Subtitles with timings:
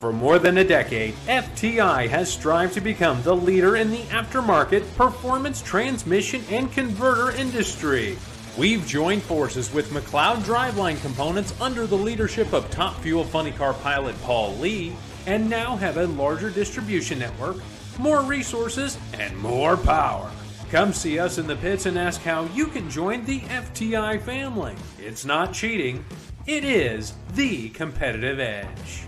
[0.00, 4.94] For more than a decade, FTI has strived to become the leader in the aftermarket
[4.94, 8.16] performance transmission and converter industry.
[8.56, 13.74] We've joined forces with McLeod Driveline Components under the leadership of Top Fuel Funny Car
[13.74, 14.94] pilot Paul Lee,
[15.26, 17.56] and now have a larger distribution network,
[17.98, 20.30] more resources, and more power.
[20.70, 24.76] Come see us in the pits and ask how you can join the FTI family.
[25.00, 26.04] It's not cheating,
[26.46, 29.07] it is the competitive edge.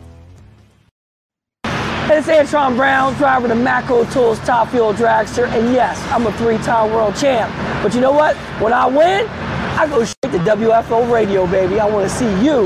[2.12, 6.32] It's Antron Brown, driver of the Matco Tools Top Fuel Dragster, and yes, I'm a
[6.32, 7.54] three-time world champ.
[7.84, 8.36] But you know what?
[8.60, 11.78] When I win, I go straight to WFO radio, baby.
[11.78, 12.62] I want to see you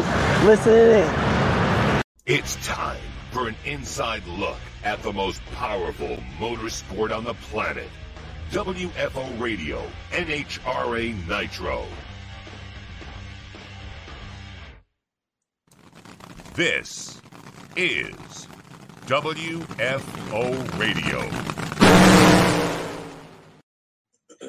[0.47, 2.03] listening in.
[2.25, 7.91] It's time for an inside look at the most powerful motorsport on the planet.
[8.51, 9.83] WFO Radio,
[10.13, 11.85] NHRA Nitro.
[16.55, 17.21] This
[17.77, 18.49] is
[19.07, 21.21] WFO Radio.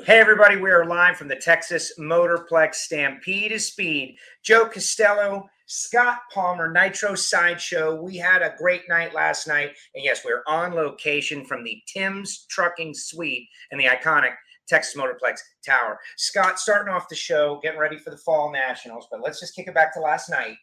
[0.05, 4.15] Hey, everybody, we are live from the Texas Motorplex Stampede to Speed.
[4.43, 8.01] Joe Castello, Scott Palmer, Nitro Sideshow.
[8.01, 9.71] We had a great night last night.
[9.93, 14.35] And yes, we're on location from the Tim's Trucking Suite and the iconic
[14.69, 15.99] Texas Motorplex Tower.
[16.15, 19.67] Scott, starting off the show, getting ready for the Fall Nationals, but let's just kick
[19.67, 20.55] it back to last night.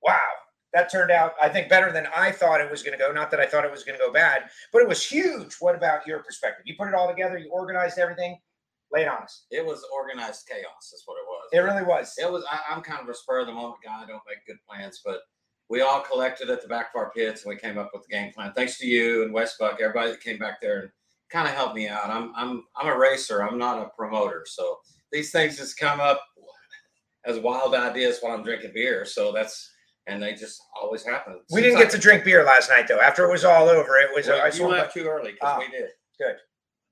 [0.00, 0.16] Wow,
[0.72, 3.12] that turned out, I think, better than I thought it was going to go.
[3.12, 5.56] Not that I thought it was going to go bad, but it was huge.
[5.60, 6.64] What about your perspective?
[6.66, 8.38] You put it all together, you organized everything.
[8.92, 9.44] Lay it on us.
[9.50, 11.48] It was organized chaos, is what it was.
[11.52, 12.12] It really was.
[12.18, 12.44] It was.
[12.50, 14.02] I, am kind of a spur of the moment guy.
[14.02, 15.20] I don't make good plans, but
[15.68, 18.08] we all collected at the back of our pits and we came up with the
[18.08, 18.52] game plan.
[18.52, 20.90] Thanks to you and Westbuck, everybody that came back there and
[21.30, 22.10] kind of helped me out.
[22.10, 23.44] I'm I'm I'm a racer.
[23.44, 24.78] I'm not a promoter, so
[25.12, 26.20] these things just come up
[27.24, 29.04] as wild ideas while I'm drinking beer.
[29.04, 29.70] So that's
[30.10, 31.40] and they just always happen.
[31.52, 33.00] We didn't get to drink beer last night though.
[33.00, 34.26] After it was all over, it was.
[34.26, 35.58] Well, I you left too early because Ah.
[35.58, 35.90] we did.
[36.18, 36.36] good.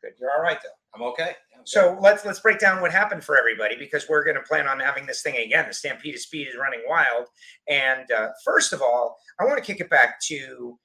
[0.03, 0.13] Good.
[0.21, 0.69] You're all right though.
[0.95, 1.35] I'm okay.
[1.57, 4.67] I'm So let's let's break down what happened for everybody because we're going to plan
[4.69, 5.67] on having this thing again.
[5.69, 7.27] The Stampede of Speed is running wild,
[7.69, 10.79] and uh, first of all, I want to kick it back to.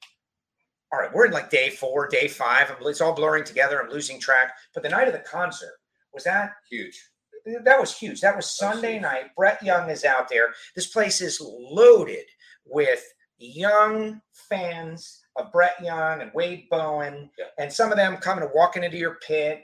[0.92, 2.76] All right, we're in like day four, day five.
[2.82, 3.82] It's all blurring together.
[3.82, 4.54] I'm losing track.
[4.76, 5.74] But the night of the concert
[6.14, 7.02] was that huge.
[7.46, 8.22] That was huge.
[8.22, 9.36] That was Sunday night.
[9.36, 10.54] Brett Young is out there.
[10.76, 12.26] This place is loaded
[12.66, 13.04] with
[13.38, 17.46] young fans of Brett Young and Wade Bowen, Yeah.
[17.58, 19.64] and some of them coming and walking into your pit.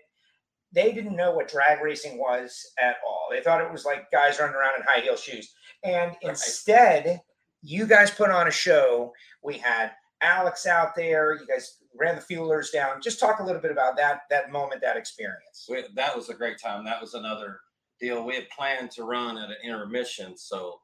[0.71, 3.27] They didn't know what drag racing was at all.
[3.31, 5.53] They thought it was like guys running around in high heel shoes.
[5.83, 7.21] And instead,
[7.61, 9.13] you guys put on a show.
[9.43, 9.91] We had
[10.21, 11.35] Alex out there.
[11.35, 13.01] You guys ran the fuelers down.
[13.01, 15.65] Just talk a little bit about that that moment, that experience.
[15.69, 16.85] We, that was a great time.
[16.85, 17.59] That was another
[17.99, 18.25] deal.
[18.25, 20.79] We had planned to run at an intermission, so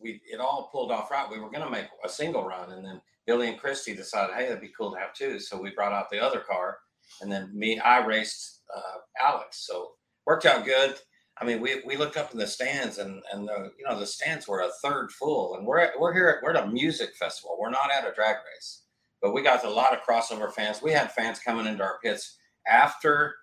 [0.00, 1.30] we it all pulled off right.
[1.30, 4.46] We were going to make a single run, and then Billy and Christy decided, hey,
[4.46, 5.38] it'd be cool to have two.
[5.38, 6.78] So we brought out the other car,
[7.20, 9.66] and then me, I raced uh, Alex.
[9.66, 9.92] So
[10.26, 10.96] worked out good.
[11.40, 14.06] I mean, we, we looked up in the stands, and and the you know the
[14.06, 17.56] stands were a third full, and we're we're here at, we're at a music festival.
[17.58, 18.82] We're not at a drag race,
[19.20, 20.82] but we got a lot of crossover fans.
[20.82, 22.36] We had fans coming into our pits
[22.68, 23.34] after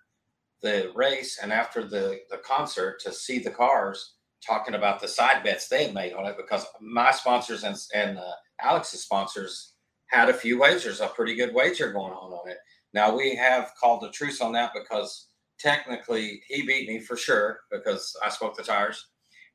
[0.62, 4.16] the race and after the the concert to see the cars
[4.46, 8.34] talking about the side bets they made on it because my sponsors and and uh,
[8.62, 9.74] Alex's sponsors
[10.08, 12.58] had a few wagers, a pretty good wager going on on it.
[12.94, 17.60] Now we have called a truce on that because technically he beat me for sure
[17.72, 19.08] because I spoke the tires.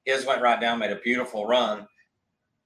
[0.05, 1.87] His went right down, made a beautiful run,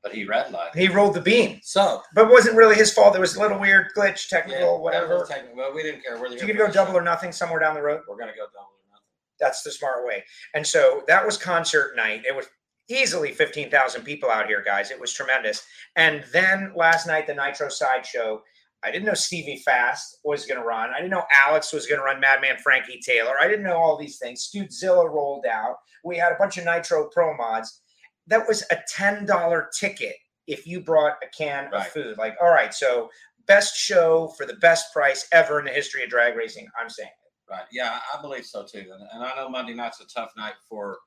[0.03, 0.75] but he red light.
[0.75, 1.61] He rolled the beam.
[1.63, 3.13] So But it wasn't really his fault.
[3.13, 5.25] There was a little weird glitch, technical, whatever.
[5.29, 6.19] Technical, well, we didn't care.
[6.19, 8.03] We're you could go double or nothing somewhere down the road.
[8.09, 9.05] We're gonna go double or nothing.
[9.41, 10.25] That's the smart way.
[10.55, 12.23] And so that was concert night.
[12.27, 12.47] It was
[12.89, 14.91] easily 15,000 people out here, guys.
[14.91, 15.65] It was tremendous.
[15.97, 18.43] And then last night, the Nitro Sideshow.
[18.85, 20.91] I didn't know Stevie Fast was going to run.
[20.91, 23.35] I didn't know Alex was going to run Madman Frankie Taylor.
[23.41, 24.49] I didn't know all these things.
[24.49, 25.79] Studezilla rolled out.
[26.05, 27.83] We had a bunch of Nitro Pro mods.
[28.29, 30.17] That was a $10 ticket
[30.47, 31.87] if you brought a can Right.
[31.87, 32.19] of food.
[32.19, 33.11] Like, all right, so
[33.47, 36.69] best show for the best price ever in the history of drag racing.
[36.79, 37.09] I'm saying.
[37.09, 37.53] It.
[37.53, 37.65] Right.
[37.73, 38.79] Yeah, I believe so too.
[38.93, 40.99] And, and I know Monday night's a tough night for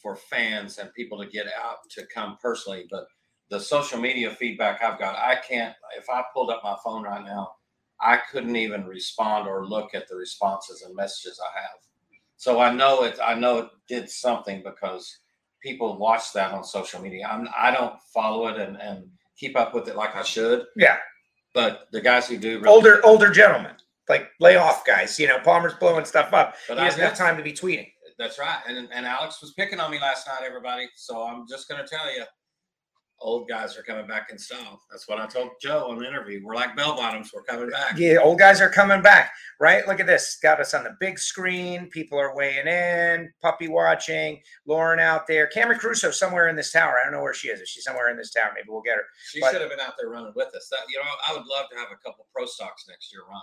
[0.00, 3.06] for fans and people to get out to come personally, but
[3.48, 7.24] the social media feedback I've got, I can't if I pulled up my phone right
[7.24, 7.52] now,
[8.00, 11.78] I couldn't even respond or look at the responses and messages I have.
[12.36, 15.18] So I know it I know it did something because
[15.64, 17.26] people watch that on social media.
[17.28, 19.06] I'm I don't follow it and, and
[19.36, 20.98] keep up with it like I should, Yeah.
[21.54, 23.72] but the guys who do really older older gentlemen
[24.08, 27.16] like lay off guys you know palmer's blowing stuff up But he I doesn't have
[27.16, 27.88] time to be tweeting
[28.18, 28.60] That's right.
[28.68, 30.86] And and Alex was picking on me last night, everybody.
[30.94, 32.22] So I'm just gonna tell you,
[33.24, 34.80] old guys are coming back in style.
[34.90, 36.42] That's what I told Joe on the interview.
[36.44, 37.30] We're like bell bottoms.
[37.34, 37.96] We're coming back.
[37.96, 39.88] Yeah, old guys are coming back, right?
[39.88, 40.36] Look at this.
[40.42, 41.88] Got us on the big screen.
[41.88, 44.40] People are weighing in, puppy watching.
[44.66, 45.48] Lauren out there.
[45.54, 46.96] Camrie Caruso somewhere in this tower.
[47.00, 47.60] I don't know where she is.
[47.60, 49.04] If she's somewhere in this tower, maybe we'll get her.
[49.30, 50.68] She But- should have been out there running with us.
[50.70, 53.40] That you know, I would love to have a couple pro stocks next year run.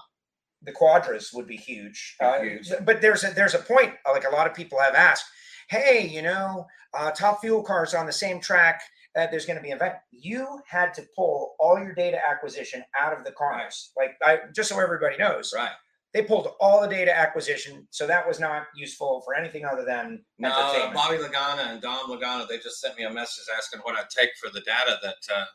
[0.62, 2.16] The quadras would be huge.
[2.20, 2.70] Uh, huge.
[2.86, 3.96] But there's a there's a point.
[4.06, 5.26] uh, Like a lot of people have asked,
[5.70, 8.80] hey, you know, uh, top fuel cars on the same track.
[9.16, 9.96] Uh, there's going to be an event.
[10.12, 13.92] You had to pull all your data acquisition out of the cars.
[13.98, 15.72] Like I just so everybody knows, Right.
[16.14, 20.24] they pulled all the data acquisition, so that was not useful for anything other than
[20.40, 20.94] No, entertainment.
[20.94, 24.30] Bobby Lagana and Dom Lagana, they just sent me a message asking what I'd take
[24.42, 25.46] for the data that uh,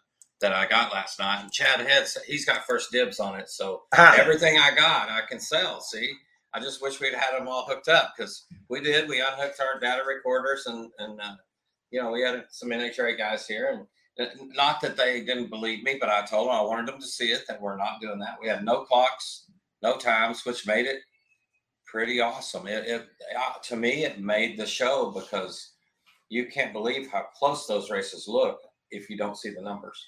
[0.42, 1.40] that I got last night.
[1.42, 3.48] And Chad Heads, he's got first dibs on it.
[3.48, 5.80] So Ah, everything I got, I can sell.
[5.80, 6.12] See,
[6.52, 9.08] I just wish we'd had them all hooked up because we did.
[9.08, 11.36] We unhooked our data recorders and and uh,
[11.90, 13.86] you know we had some NHRA guys here and.
[14.54, 17.32] Not that they didn't believe me, but I told them I wanted them to see
[17.32, 18.38] it that we're not doing that.
[18.40, 19.44] We had no clocks,
[19.82, 21.00] no times, which made it
[21.84, 22.66] pretty awesome.
[22.66, 23.06] It, it
[23.38, 25.72] uh, to me, it made the show because
[26.30, 28.58] you can't believe how close those races look
[28.90, 30.02] if you don't see the numbers.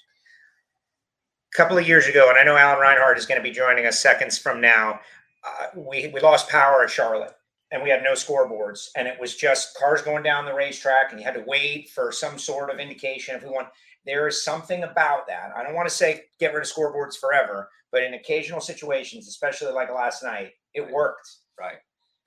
[1.53, 3.85] a couple of years ago, and I know Alan Reinhardt is going to be joining
[3.85, 4.99] us seconds from now.
[5.43, 7.33] Uh, we we lost power at Charlotte,
[7.71, 11.19] and we had no scoreboards, and it was just cars going down the racetrack, and
[11.19, 13.67] you had to wait for some sort of indication if we want.
[14.05, 15.51] There is something about that.
[15.55, 19.71] I don't want to say get rid of scoreboards forever, but in occasional situations, especially
[19.71, 20.91] like last night, it Right.
[20.91, 21.29] worked.
[21.59, 21.77] Right.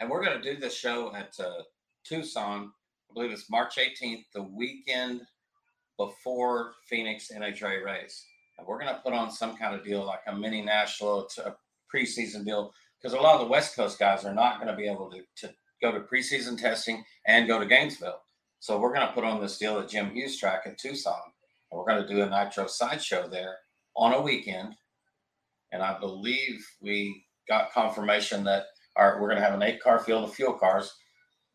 [0.01, 1.63] And we're going to do this show at uh,
[2.05, 2.73] Tucson.
[3.11, 5.23] I believe it's March 18th, the weekend
[5.97, 8.25] before Phoenix NHRA race.
[8.59, 11.49] And we're going to put on some kind of deal, like a mini national, to
[11.49, 11.57] a
[11.95, 14.89] preseason deal, because a lot of the West Coast guys are not going to be
[14.89, 15.53] able to, to
[15.83, 18.21] go to preseason testing and go to Gainesville.
[18.61, 21.19] So we're going to put on this deal at Jim Hughes track at Tucson.
[21.71, 23.57] And we're going to do a nitro sideshow there
[23.97, 24.75] on a weekend.
[25.73, 29.99] And I believe we got confirmation that our, we're going to have an eight car
[29.99, 30.93] field of fuel cars.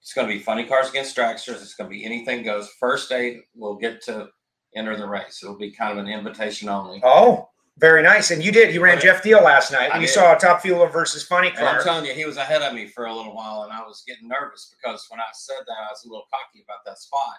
[0.02, 1.62] It's going to be funny cars against dragsters.
[1.62, 2.70] It's going to be anything goes.
[2.80, 4.28] First eight will get to
[4.76, 5.40] enter the race.
[5.42, 7.02] It'll be kind of an invitation only.
[7.04, 8.32] Oh, very nice.
[8.32, 8.74] And you did.
[8.74, 9.00] You ran.
[9.00, 9.92] Jeff Deal last night.
[9.94, 10.14] I We did.
[10.14, 12.88] saw a top fueler versus funny And I'm telling you, he was ahead of me
[12.88, 15.92] for a little while, and I was getting nervous because when I said that, I
[15.92, 17.36] was a little cocky about that spot.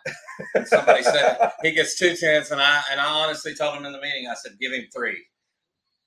[0.55, 3.93] And somebody said he gets two tenths, and I and I honestly told him in
[3.93, 5.19] the meeting, I said, give him three.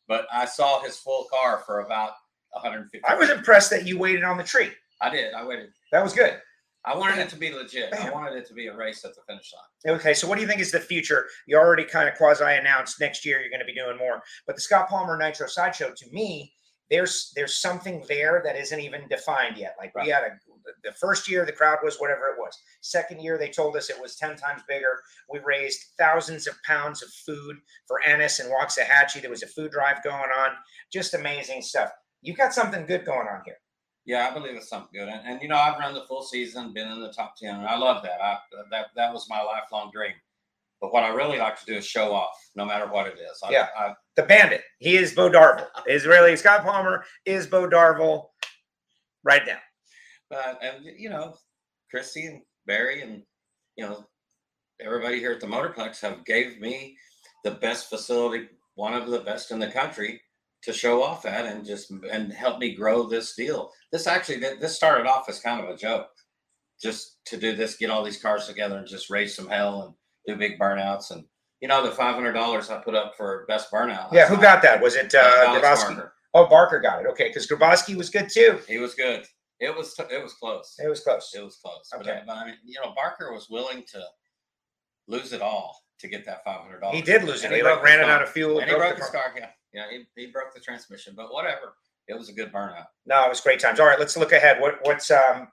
[0.08, 2.12] But I saw his full car for about
[2.52, 3.02] 150.
[3.08, 4.70] I was impressed that you waited on the tree.
[5.02, 5.34] I did.
[5.34, 5.70] I waited.
[5.92, 6.40] That was good.
[6.84, 7.94] I wanted it to be legit.
[7.94, 9.96] I wanted it to be a race at the finish line.
[9.98, 11.28] Okay, so what do you think is the future?
[11.46, 14.56] You already kind of quasi announced next year you're going to be doing more, but
[14.56, 16.54] the Scott Palmer Nitro Sideshow, to me,
[16.90, 19.76] there's there's something there that isn't even defined yet.
[19.80, 20.30] Like we had a
[20.84, 22.54] the first year the crowd was whatever it was.
[22.82, 25.00] Second year they told us it was ten times bigger.
[25.30, 27.58] We raised thousands of pounds of food
[27.88, 29.22] for Ennis and Waxahachie.
[29.22, 30.52] There was a food drive going on.
[30.92, 31.92] Just amazing stuff.
[32.22, 33.58] You've got something good going on here.
[34.06, 35.08] Yeah, I believe it's something good.
[35.08, 37.68] And, and you know, I've run the full season, been in the top ten, and
[37.68, 38.22] I love that.
[38.22, 38.38] I
[38.72, 40.14] that that was my lifelong dream.
[40.80, 43.40] But what I really like to do is show off, no matter what it is.
[43.44, 43.68] I, Yeah.
[43.78, 44.64] I, The Bandit.
[44.80, 45.68] He is Bo Darville.
[45.88, 48.30] Is really Scott Palmer is Bo Darville.
[49.24, 49.60] Right now.
[50.32, 51.36] but and you know,
[51.92, 53.22] Christy and Barry and
[53.78, 54.06] you know,
[54.80, 56.98] everybody here at the Motorplex have gave me
[57.44, 60.20] the best facility, one of the best in the country,
[60.64, 63.72] to show off at and just and help me grow this deal.
[63.92, 66.08] This actually this started off as kind of a joke,
[66.82, 69.94] just to do this, get all these cars together and just raise some hell and
[70.28, 71.26] do big burnouts and.
[71.64, 74.12] You know the five hundred dollars I put up for best burnout.
[74.12, 74.42] Yeah, who night?
[74.42, 74.82] got that?
[74.82, 75.60] Was it uh?
[75.62, 76.14] Barker.
[76.34, 77.08] Oh, Barker got it.
[77.10, 78.60] Okay, because Grabowski was good too.
[78.68, 79.26] He was good.
[79.60, 80.76] It was t- it was close.
[80.84, 81.32] It was close.
[81.36, 81.88] It was close.
[81.94, 82.22] Okay.
[82.26, 84.02] But I mean, you know, Barker was willing to
[85.08, 86.96] lose it all to get that five hundred dollars.
[86.98, 87.48] He did lose it.
[87.48, 88.60] And He, he like, ran it out of fuel.
[88.60, 89.34] And he broke the his car.
[89.38, 89.86] Yeah, yeah.
[89.90, 91.76] He, he broke the transmission, but whatever.
[92.08, 92.88] It was a good burnout.
[93.06, 93.80] No, it was great times.
[93.80, 94.60] All right, let's look ahead.
[94.60, 95.48] What what's um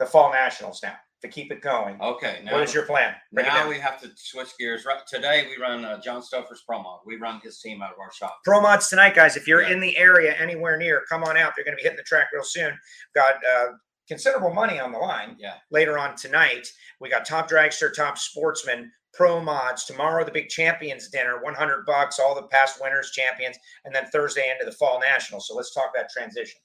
[0.00, 2.00] the fall nationals now to keep it going?
[2.00, 3.14] Okay, now what is your plan?
[3.32, 4.84] Break now we have to switch gears.
[4.84, 7.00] Right today, we run uh, John Stouffer's pro mod.
[7.04, 8.38] We run his team out of our shop.
[8.44, 9.36] Pro mods tonight, guys.
[9.36, 9.72] If you're Yeah.
[9.72, 11.52] in the area anywhere near, come on out.
[11.54, 12.76] They're going to be hitting the track real soon.
[13.14, 13.72] Got uh,
[14.08, 15.36] considerable money on the line.
[15.38, 15.54] Yeah.
[15.70, 16.66] Later on tonight,
[17.00, 19.84] we got top dragster, top sportsman, pro mods.
[19.84, 24.48] Tomorrow, the big champions dinner, 100 bucks, all the past winners, champions, and then Thursday
[24.48, 25.40] into the fall national.
[25.40, 26.60] So let's talk that transition.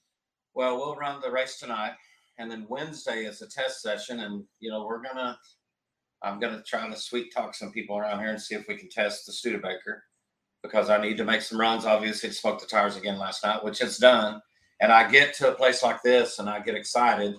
[0.54, 1.94] Well, we'll run the race tonight,
[2.38, 5.36] and then Wednesday is a test session, and you know we're gonna.
[6.22, 8.88] I'm gonna try to sweet talk some people around here and see if we can
[8.88, 10.04] test the Studebaker,
[10.62, 11.84] because I need to make some runs.
[11.84, 14.40] Obviously, it smoked the tires again last night, which it's done.
[14.80, 17.34] And I get to a place like this, and I get excited,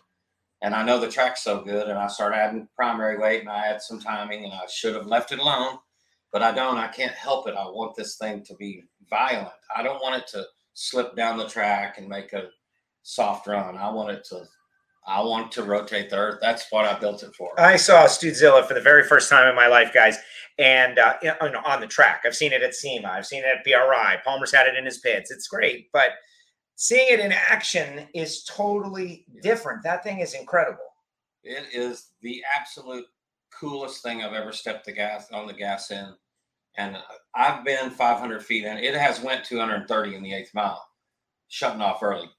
[0.65, 3.67] and I know the track's so good, and I start adding primary weight, and I
[3.67, 5.77] add some timing, and I should have left it alone,
[6.33, 6.79] but I don't.
[6.79, 7.53] I can't help it.
[7.53, 9.53] I want this thing to be violent.
[9.77, 10.43] I don't want it to
[10.73, 12.47] slip down the track and make a
[13.03, 13.77] soft run.
[13.77, 14.43] I want it to.
[15.05, 16.39] I want to rotate the earth.
[16.41, 17.51] That's what I built it for.
[17.59, 20.17] I saw Studezilla for the very first time in my life, guys,
[20.57, 22.23] and uh, on the track.
[22.25, 23.07] I've seen it at SEMA.
[23.07, 24.19] I've seen it at BRI.
[24.25, 25.29] Palmer's had it in his pits.
[25.29, 26.09] It's great, but
[26.75, 29.83] seeing it in action is totally different.
[29.83, 30.79] That thing is incredible.
[31.43, 33.05] It is the absolute
[33.57, 36.13] coolest thing I've ever stepped the gas on the gas in,
[36.77, 36.97] and
[37.35, 38.77] I've been 500 feet in.
[38.77, 40.83] It has went 230 in the eighth mile,
[41.47, 42.29] shutting off early,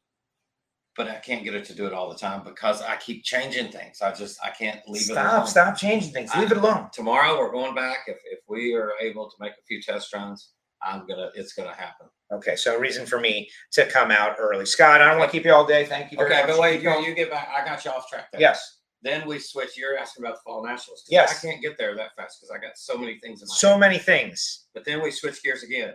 [0.96, 3.70] but I can't get it to do it all the time because I keep changing
[3.70, 4.02] things.
[4.02, 5.48] I just I can't leave stop, it.
[5.48, 6.34] Stop, stop changing things.
[6.36, 6.88] Leave it alone.
[6.92, 7.98] Tomorrow we're going back.
[8.08, 10.50] If if we are able to make a few test runs,
[10.82, 11.30] I'm gonna.
[11.34, 12.08] It's gonna happen.
[12.32, 15.00] Okay, so a reason for me to come out early, Scott.
[15.00, 15.84] I don't want to keep you all day.
[15.84, 16.18] Thank you.
[16.18, 16.48] okay, much.
[16.48, 17.48] but wait, you, you get back.
[17.56, 18.40] I got you off track there.
[18.40, 18.80] Yes.
[19.02, 19.76] Then we switch.
[19.76, 21.04] You're asking about the fall nationals.
[21.08, 21.38] Yes.
[21.38, 23.78] I can't get there that fast because I got so many things in my So
[23.78, 24.66] many things.
[24.74, 25.94] But then we switch gears again.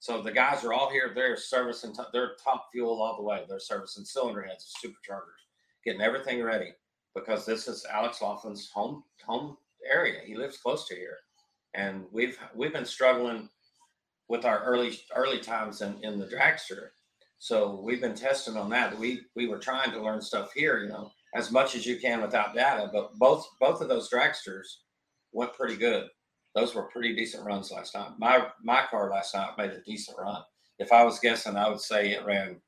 [0.00, 1.12] So the guys are all here.
[1.14, 1.92] They're servicing.
[1.92, 3.44] T- they're top fuel all the way.
[3.48, 5.44] They're servicing cylinder heads, superchargers,
[5.84, 6.72] getting everything ready
[7.14, 9.56] because this is Alex Laughlin's home home
[9.90, 10.20] area.
[10.24, 11.18] He lives close to here,
[11.74, 13.48] and we've we've been struggling
[14.28, 16.88] with our early early times in in the dragster.
[17.38, 18.98] So we've been testing on that.
[18.98, 22.20] We we were trying to learn stuff here, you know, as much as you can
[22.20, 22.90] without data.
[22.92, 24.66] But both both of those dragsters
[25.32, 26.08] went pretty good.
[26.54, 28.14] Those were pretty decent runs last time.
[28.18, 30.42] My my car last night made a decent run.
[30.78, 32.60] If I was guessing, I would say it ran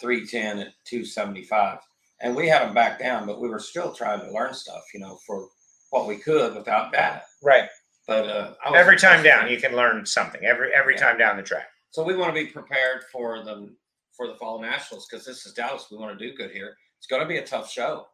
[0.00, 1.78] 310 at 275.
[2.20, 5.00] And we had them back down, but we were still trying to learn stuff, you
[5.00, 5.48] know, for
[5.90, 7.22] what we could without data.
[7.42, 7.68] Right.
[8.06, 10.44] But uh, Every time down, you can learn something.
[10.44, 11.00] Every every Yeah.
[11.00, 11.68] time down the track.
[11.90, 13.74] So we want to be prepared for the
[14.16, 15.86] for the fall nationals because this is Dallas.
[15.90, 16.76] We want to do good here.
[16.98, 18.06] It's going to be a tough show,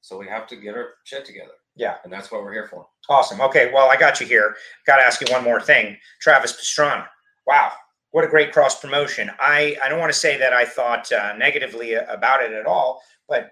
[0.00, 1.52] so we have to get our shit together.
[1.76, 1.96] Yeah.
[2.04, 2.86] and that's what we're here for.
[3.08, 3.40] Awesome.
[3.40, 4.54] Okay, well, I got you here.
[4.86, 5.96] Got to ask you one more thing.
[6.20, 7.06] Travis Pastrana.
[7.46, 7.72] Wow,
[8.10, 9.30] what a great cross promotion.
[9.38, 13.00] I I don't want to say that I thought uh, negatively about it at all,
[13.28, 13.50] but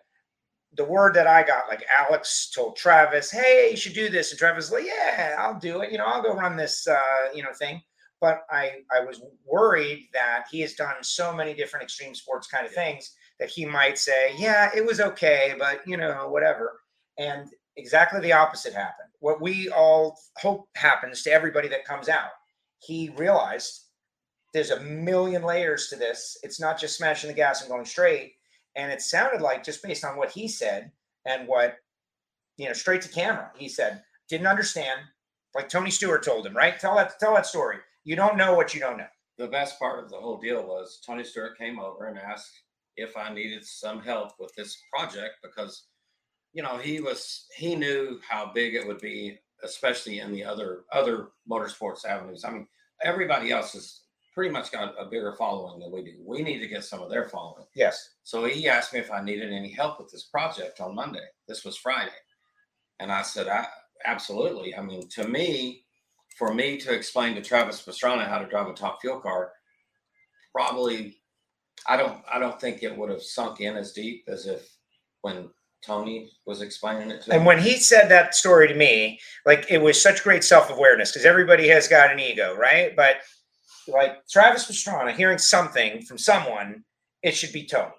[0.76, 4.38] the word that I got, like Alex told Travis, "Hey, you should do this," and
[4.38, 5.90] Travis was like, "Yeah, I'll do it.
[5.90, 7.82] You know, I'll go run this, uh, you know, thing."
[8.20, 12.66] But I I was worried that he has done so many different extreme sports kind
[12.66, 16.80] of things that he might say, "Yeah, it was okay, but you know, whatever."
[17.18, 19.08] And exactly the opposite happened.
[19.20, 22.30] What we all hope happens to everybody that comes out.
[22.80, 23.86] He realized
[24.54, 26.36] there's a million layers to this.
[26.42, 28.34] It's not just smashing the gas and going straight.
[28.76, 30.92] And it sounded like, just based on what he said
[31.26, 31.76] and what,
[32.56, 35.00] you know, straight to camera, he said, didn't understand.
[35.54, 36.78] Like Tony Stewart told him, right?
[36.78, 37.78] Tell that, tell that story.
[38.04, 39.06] You don't know what you don't know.
[39.38, 42.52] The best part of the whole deal was Tony Stewart came over and asked
[42.96, 45.84] if I needed some help with this project because,
[46.52, 50.80] you know, he was he knew how big it would be, especially in the other
[50.92, 52.44] other motorsports avenues.
[52.44, 52.66] I mean,
[53.02, 54.00] everybody else has
[54.38, 56.12] pretty much got a bigger following than we do.
[56.24, 57.64] We need to get some of their following.
[57.74, 58.10] Yes.
[58.22, 61.26] So he asked me if I needed any help with this project on Monday.
[61.48, 62.12] This was Friday.
[63.00, 63.66] And I said, I,
[64.06, 64.76] absolutely.
[64.76, 65.82] I mean, to me,
[66.38, 69.50] for me to explain to Travis Pastrana how to drive a top fuel car,
[70.54, 71.16] probably
[71.88, 74.70] I don't I don't think it would have sunk in as deep as if
[75.22, 75.50] when
[75.84, 77.46] Tony was explaining it to And me.
[77.48, 81.26] when he said that story to me, like it was such great self awareness because
[81.26, 82.94] everybody has got an ego, right?
[82.94, 83.16] But
[83.88, 86.84] like Travis Pastrana hearing something from someone,
[87.22, 87.92] it should be Tony.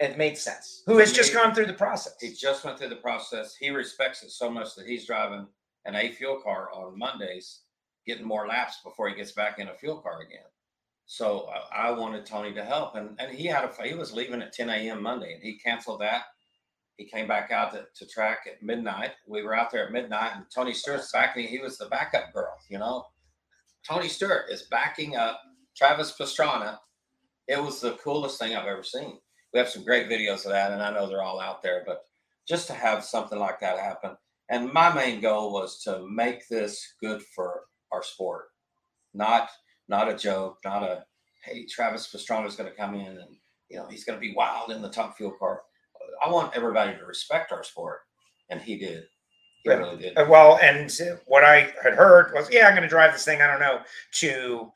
[0.00, 0.82] It made sense.
[0.86, 2.14] Who has just Me- gone through the process.
[2.20, 3.56] he just went through the process.
[3.56, 5.46] He respects it so much that he's driving
[5.86, 7.60] an A fuel car on Mondays,
[8.06, 10.44] getting more laps before he gets back in a fuel car again.
[11.06, 14.52] So I wanted Tony to help, and and he had a he was leaving at
[14.52, 15.02] 10 a.m.
[15.02, 16.24] Monday, and he canceled that.
[16.98, 19.12] He came back out to, to track at midnight.
[19.26, 21.46] We were out there at midnight, and Tony Stewart's backing.
[21.48, 23.06] He was the backup girl, you know.
[23.88, 25.40] Tony Stewart is backing up
[25.76, 26.78] Travis Pastrana.
[27.46, 29.18] It was the coolest thing I've ever seen
[29.52, 31.82] we have some great videos of that, and I know they're all out there.
[31.86, 32.02] But
[32.46, 34.16] just to have something like that happen,
[34.50, 38.46] and my main goal was to make this good for our sport,
[39.14, 39.48] not
[39.88, 41.04] not a joke, not a
[41.44, 43.36] hey Travis Pastrana is going to come in and
[43.70, 45.62] you know he's going to be wild in the top fuel car.
[46.24, 48.00] I want everybody to respect our sport,
[48.50, 49.04] and he did.
[49.64, 49.74] Yeah.
[49.74, 50.16] really.
[50.16, 50.90] Uh, well, and
[51.26, 53.40] what I had heard was, yeah, I'm going to drive this thing.
[53.40, 53.80] I don't know.
[54.20, 54.72] To,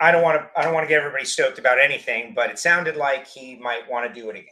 [0.00, 0.58] I don't want to.
[0.58, 3.88] I don't want to get everybody stoked about anything, but it sounded like he might
[3.90, 4.46] want to do it again.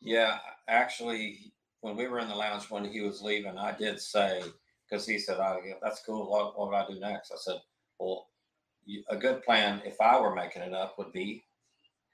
[0.00, 4.42] Yeah, actually, when we were in the lounge when he was leaving, I did say
[4.88, 6.30] because he said, "Oh, yeah, that's cool.
[6.30, 7.60] What, what would I do next?" I said,
[7.98, 8.28] "Well,
[8.84, 11.44] you, a good plan, if I were making it up, would be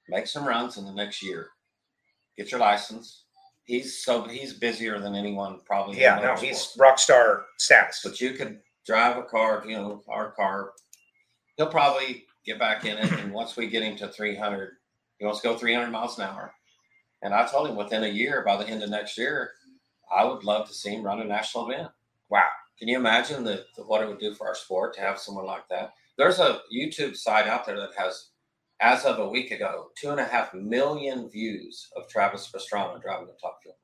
[0.09, 1.49] make some runs in the next year,
[2.37, 3.25] get your license.
[3.69, 6.01] He's so he's busier than anyone probably.
[6.01, 8.01] Yeah, no, he's rock star status.
[8.03, 10.73] But you could drive a car, you know, our car.
[11.59, 14.71] He'll probably get back in it, and once we get him to 300,
[15.19, 16.55] he wants to go 300 miles an hour.
[17.21, 19.51] And I told him within a year, by the end of next year,
[20.11, 21.91] I would love to see him run a national event.
[22.31, 22.49] Wow.
[22.79, 25.45] Can you imagine the, the, what it would do for our sport to have someone
[25.45, 25.91] like that?
[26.17, 28.31] There's a YouTube site out there that has,
[28.81, 33.27] as of a week ago, two and a half million views of Travis Pastrana driving
[33.27, 33.77] the top fuel.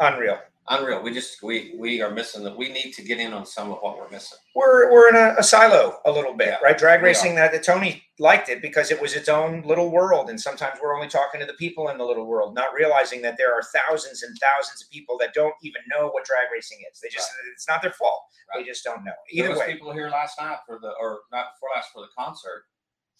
[0.00, 0.38] Unreal.
[0.68, 1.02] Unreal.
[1.02, 2.56] We just we we are missing that.
[2.56, 4.38] We need to get in on some of what we're missing.
[4.54, 6.78] We're we're in a, a silo a little bit, Yeah, right?
[6.78, 10.40] Drag racing that, that Tony liked it because it was its own little world, and
[10.40, 13.52] sometimes we're only talking to the people in the little world, not realizing that there
[13.52, 17.00] are thousands and thousands of people that don't even know what drag racing is.
[17.00, 18.22] They just it's not their fault.
[18.54, 18.62] Right.
[18.62, 19.12] They just don't know.
[19.34, 22.02] There Either was way, people here last night for the or not before last for
[22.02, 22.64] the concert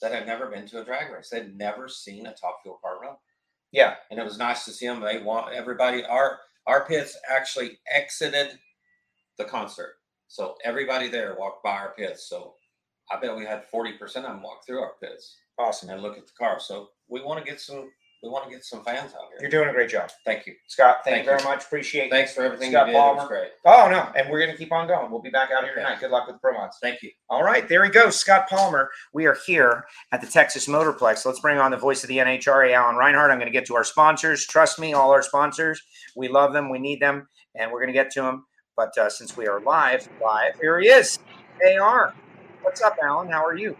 [0.00, 1.28] that had never been to a drag race.
[1.30, 3.16] They'd never seen a top fuel car run.
[3.72, 5.00] yeah, and it was nice to see them.
[5.00, 6.04] They want everybody.
[6.04, 8.58] Our our pits actually exited
[9.38, 9.94] the concert,
[10.28, 12.28] so everybody there walked by our pits.
[12.28, 12.54] So
[13.10, 15.90] I bet we had forty percent of them walk through our pits awesome.
[15.90, 16.58] and look at the car.
[16.60, 17.90] So we want to get some.
[18.22, 19.38] We want to get some fans out here.
[19.40, 20.52] You're doing a great job, Thank you.
[20.68, 20.98] Scott.
[21.04, 21.48] Thank, Thank you very you.
[21.48, 21.64] much.
[21.64, 22.06] Appreciate.
[22.08, 22.10] it.
[22.10, 22.98] Thanks for everything Scott you did.
[22.98, 23.28] It was Palmer.
[23.28, 23.50] great.
[23.64, 25.10] Oh no, and we're gonna keep on going.
[25.10, 25.80] We'll be back out here Okay.
[25.82, 26.00] tonight.
[26.00, 26.72] Good luck with the promos.
[26.82, 27.10] Thank you.
[27.30, 28.90] All right, there he goes, Scott Palmer.
[29.14, 31.24] We are here at the Texas Motorplex.
[31.24, 33.30] Let's bring on the voice of the NHRA, Alan Reinhardt.
[33.30, 34.46] I'm going to get to our sponsors.
[34.46, 35.80] Trust me, all our sponsors,
[36.14, 38.44] we love them, we need them, and we're going to get to them.
[38.76, 41.18] But uh, since we are live, live, here he is,
[41.80, 42.12] AR.
[42.62, 43.28] What's up, Alan?
[43.30, 43.76] How are you?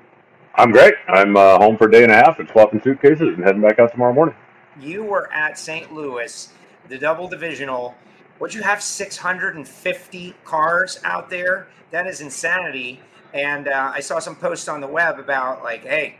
[0.54, 0.94] I'm great.
[1.08, 3.78] I'm uh, home for a day and a half and swapping suitcases and heading back
[3.78, 4.34] out tomorrow morning.
[4.80, 5.92] You were at St.
[5.92, 6.52] Louis,
[6.88, 7.94] the double divisional.
[8.40, 11.68] Would you have 650 cars out there?
[11.90, 13.00] That is insanity.
[13.32, 16.16] And uh, I saw some posts on the web about like, hey,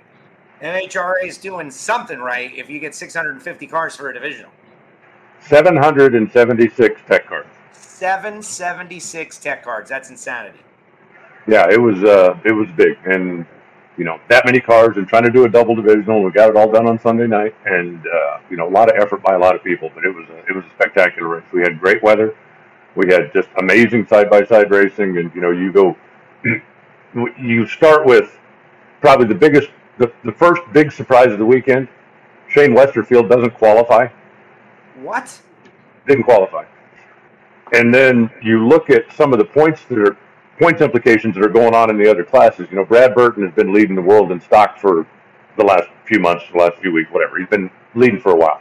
[0.62, 4.50] NHRA is doing something right if you get 650 cars for a divisional.
[5.40, 7.48] 776 tech cards.
[7.72, 9.88] 776 tech cards.
[9.88, 10.60] That's insanity.
[11.46, 13.46] Yeah, it was uh, it was big, and
[13.96, 16.22] you know that many cars and trying to do a double divisional.
[16.22, 19.00] We got it all done on Sunday night, and uh, you know a lot of
[19.00, 21.44] effort by a lot of people, but it was a, it was a spectacular race.
[21.52, 22.36] We had great weather.
[22.96, 25.96] We had just amazing side by side racing, and you know you go,
[27.38, 28.38] you start with
[29.00, 31.88] probably the biggest, the, the first big surprise of the weekend.
[32.48, 34.08] Shane Westerfield doesn't qualify.
[35.00, 35.40] What?
[36.06, 36.64] didn't qualify.
[37.72, 40.16] And then you look at some of the points that are
[40.60, 42.68] points implications that are going on in the other classes.
[42.70, 45.06] You know, Brad Burton has been leading the world in stock for
[45.56, 47.38] the last few months, the last few weeks, whatever.
[47.38, 48.60] He's been leading for a while.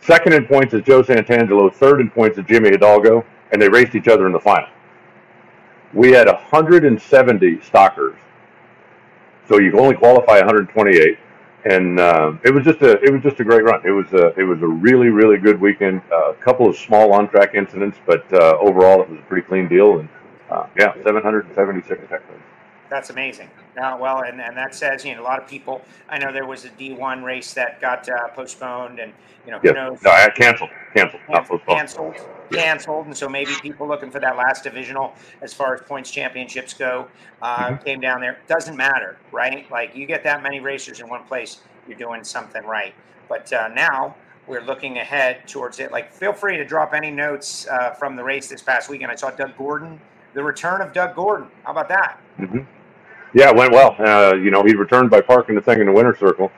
[0.00, 1.72] Second in points is Joe Santangelo.
[1.72, 4.68] Third in points is Jimmy Hidalgo, and they raced each other in the final.
[5.94, 8.16] We had 170 stockers,
[9.48, 11.18] so you only qualify 128
[11.64, 13.80] and uh, it was just a it was just a great run.
[13.84, 16.02] It was a it was a really really good weekend.
[16.10, 19.46] Uh, a couple of small on track incidents, but uh, overall it was a pretty
[19.46, 20.00] clean deal.
[20.00, 20.08] And
[20.52, 22.44] uh, yeah, 776 tech points.
[22.90, 23.48] That's amazing.
[23.74, 26.46] Now, well, and, and that says, you know, a lot of people, I know there
[26.46, 29.14] was a D1 race that got uh, postponed and,
[29.46, 29.98] you know, who Yes, knows?
[30.02, 31.78] no, I canceled, canceled, not postponed.
[31.78, 32.16] canceled,
[32.52, 36.74] canceled, and so maybe people looking for that last divisional as far as points championships
[36.74, 37.08] go
[37.40, 37.84] uh, Mm-hmm.
[37.84, 38.40] came down there.
[38.46, 39.70] Doesn't matter, right?
[39.70, 42.94] Like you get that many racers in one place, you're doing something right.
[43.28, 45.92] But uh, now we're looking ahead towards it.
[45.92, 49.10] Like, feel free to drop any notes uh, from the race this past weekend.
[49.10, 50.00] I saw Doug Gordon,
[50.34, 51.48] the return of Doug Gordon.
[51.64, 52.18] How about that?
[52.36, 52.60] hmm
[53.34, 53.96] Yeah, it went well.
[53.98, 56.50] Uh, you know, he returned by parking the thing in the winner's circle,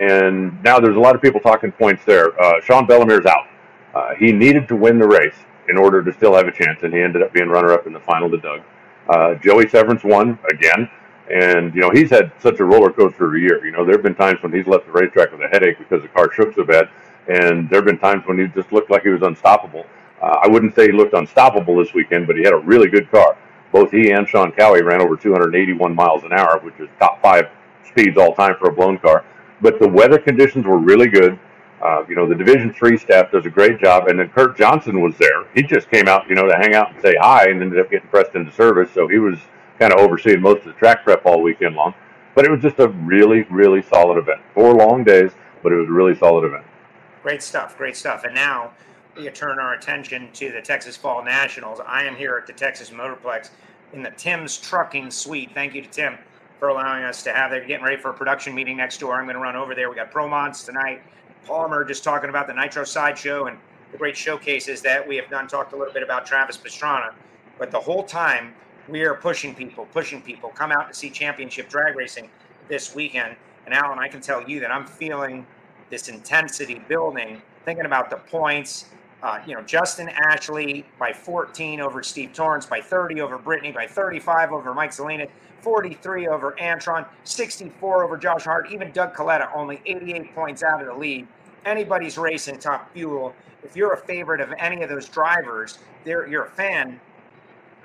[0.00, 2.38] and now there's a lot of people talking points there.
[2.40, 3.46] Uh, Sean Bellemare's out.
[3.94, 5.36] Uh, he needed to win the race
[5.68, 8.00] in order to still have a chance, and he ended up being runner-up in the
[8.00, 8.62] final to Doug.
[9.08, 10.88] Uh, Joey Severance won again,
[11.30, 13.64] and you know he's had such a roller coaster of a year.
[13.64, 16.02] You know, there have been times when he's left the racetrack with a headache because
[16.02, 16.88] the car shook so bad,
[17.28, 19.84] and there have been times when he just looked like he was unstoppable.
[20.22, 23.10] Uh, I wouldn't say he looked unstoppable this weekend, but he had a really good
[23.10, 23.36] car.
[23.72, 27.48] Both he and Sean Cowie ran over 281 miles an hour, which is top five
[27.88, 29.24] speeds all time for a blown car.
[29.60, 31.38] But the weather conditions were really good.
[31.82, 35.00] Uh, you know, the Division Three staff does a great job, and then Kurt Johnson
[35.00, 35.46] was there.
[35.54, 37.90] He just came out, you know, to hang out and say hi, and ended up
[37.90, 38.90] getting pressed into service.
[38.94, 39.38] So he was
[39.80, 41.94] kind of overseeing most of the track prep all weekend long.
[42.36, 44.40] But it was just a really, really solid event.
[44.54, 45.32] Four long days,
[45.62, 46.64] but it was a really solid event.
[47.22, 48.22] Great stuff, great stuff.
[48.24, 48.72] And now
[49.16, 51.80] we turn our attention to the Texas Fall Nationals.
[51.86, 53.50] I am here at the Texas Motorplex
[53.92, 55.50] in the Tim's Trucking Suite.
[55.52, 56.16] Thank you to Tim
[56.58, 57.64] for allowing us to have there.
[57.64, 59.14] Getting ready for a production meeting next door.
[59.14, 59.90] I'm going to run over there.
[59.90, 61.02] We got Pro Mods tonight.
[61.44, 63.58] Palmer just talking about the Nitro Sideshow and
[63.90, 65.46] the great showcases that we have done.
[65.46, 67.12] Talked a little bit about Travis Pastrana,
[67.58, 68.54] but the whole time
[68.88, 70.48] we are pushing people, pushing people.
[70.50, 72.30] Come out to see championship drag racing
[72.68, 73.36] this weekend.
[73.66, 75.46] And Alan, I can tell you that I'm feeling
[75.90, 78.86] this intensity building, thinking about the points
[79.22, 83.86] Uh, you know, Justin Ashley by 14 over Steve Torrence, by 30 over Brittany, by
[83.86, 85.28] 35 over Mike Salinas,
[85.60, 88.72] 43 over Antron, 64 over Josh Hart.
[88.72, 91.28] Even Doug Kalitta only 88 points out of the lead.
[91.64, 93.32] Anybody's racing top fuel.
[93.62, 97.00] If you're a favorite of any of those drivers, you're a fan.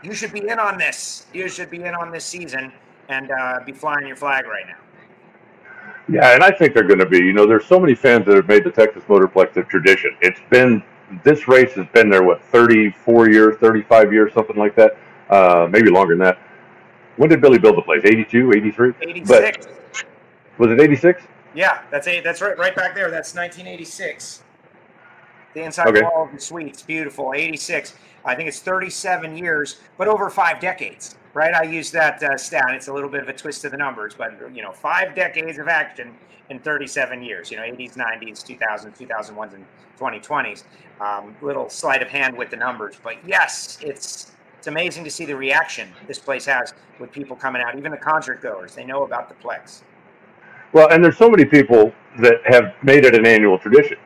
[0.02, 1.28] You should be in on this.
[1.34, 2.74] You should be in on this season
[3.10, 4.78] and uh, be flying your flag right now.
[6.10, 7.18] Yeah, and I think they're going to be.
[7.18, 10.16] You know, there's so many fans that have made the Texas Motorplex a tradition.
[10.22, 10.82] It's been
[11.24, 14.98] this race has been there what 34 years, 35 years, something like that.
[15.30, 16.40] Uh, maybe longer than that.
[17.18, 18.02] When did Billy build the place?
[18.06, 18.94] 82, 83?
[19.02, 19.66] 86.
[19.66, 20.06] But,
[20.58, 21.24] was it 86?
[21.54, 22.24] Yeah, that's eight.
[22.24, 23.10] That's right, right back there.
[23.10, 24.44] That's 1986.
[25.54, 26.04] The inside okay.
[26.04, 27.34] wall of the suite's beautiful.
[27.36, 27.96] 86.
[28.28, 31.54] I think it's 37 years, but over five decades, right?
[31.54, 32.66] I use that uh, stat.
[32.72, 35.58] It's a little bit of a twist to the numbers, but you know, five decades
[35.60, 36.14] of action
[36.50, 37.50] in 37 years.
[37.50, 39.66] You know, 80s, 90s, 2000s, 2001s, and
[39.98, 40.64] 2020s.
[41.00, 45.24] Um, little sleight of hand with the numbers, but yes, it's it's amazing to see
[45.24, 47.78] the reaction this place has with people coming out.
[47.78, 49.84] Even the concert goers, they know about the Plex.
[50.74, 53.98] Well, and there's so many people that have made it an annual tradition.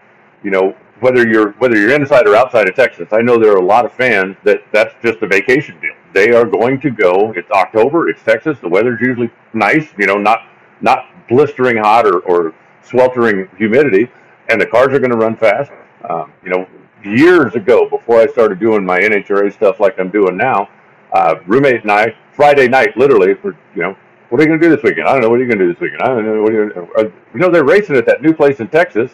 [0.44, 3.58] You know, whether you're whether you're inside or outside of Texas, I know there are
[3.58, 5.94] a lot of fans that that's just a vacation deal.
[6.14, 7.34] They are going to go.
[7.36, 8.10] It's October.
[8.10, 8.58] It's Texas.
[8.60, 9.90] The weather's usually nice.
[9.98, 10.48] You know, not
[10.80, 14.10] not blistering hot or, or sweltering humidity,
[14.50, 15.72] and the cars are going to run fast.
[16.08, 16.68] Um, you know,
[17.04, 20.70] years ago, before I started doing my NHRA stuff like I'm doing now,
[21.14, 23.98] uh, roommate and I, Friday night, literally, for you know,
[24.30, 25.08] what are you going to do this weekend?
[25.08, 25.30] I don't know.
[25.30, 26.02] What are you going to do this weekend?
[26.04, 26.42] I don't know.
[26.42, 29.12] What are you, going uh, you know, they're racing at that new place in Texas,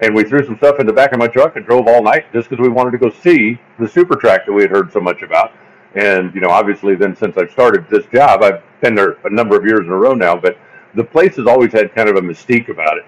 [0.00, 2.32] and we threw some stuff in the back of my truck and drove all night
[2.32, 5.00] just because we wanted to go see the super track that we had heard so
[5.00, 5.52] much about.
[5.94, 9.56] And you know, obviously, then since I've started this job, I've been there a number
[9.56, 10.36] of years in a row now.
[10.36, 10.56] But
[10.94, 13.04] the place has always had kind of a mystique about it.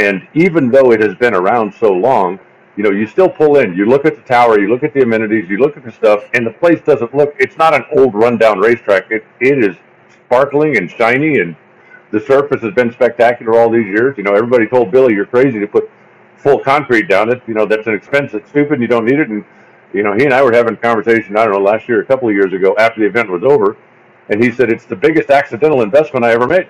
[0.00, 2.38] And even though it has been around so long,
[2.76, 5.02] you know, you still pull in, you look at the tower, you look at the
[5.02, 8.14] amenities, you look at the stuff, and the place doesn't look, it's not an old
[8.14, 9.10] rundown racetrack.
[9.10, 9.76] It, it is
[10.12, 11.56] sparkling and shiny, and
[12.10, 14.18] the surface has been spectacular all these years.
[14.18, 15.88] You know, everybody told Billy, you're crazy to put
[16.36, 17.42] full concrete down it.
[17.46, 19.28] You know, that's an expense, it's stupid, you don't need it.
[19.28, 19.44] And,
[19.92, 22.04] you know, he and I were having a conversation, I don't know, last year, a
[22.04, 23.76] couple of years ago, after the event was over,
[24.28, 26.68] and he said, it's the biggest accidental investment I ever made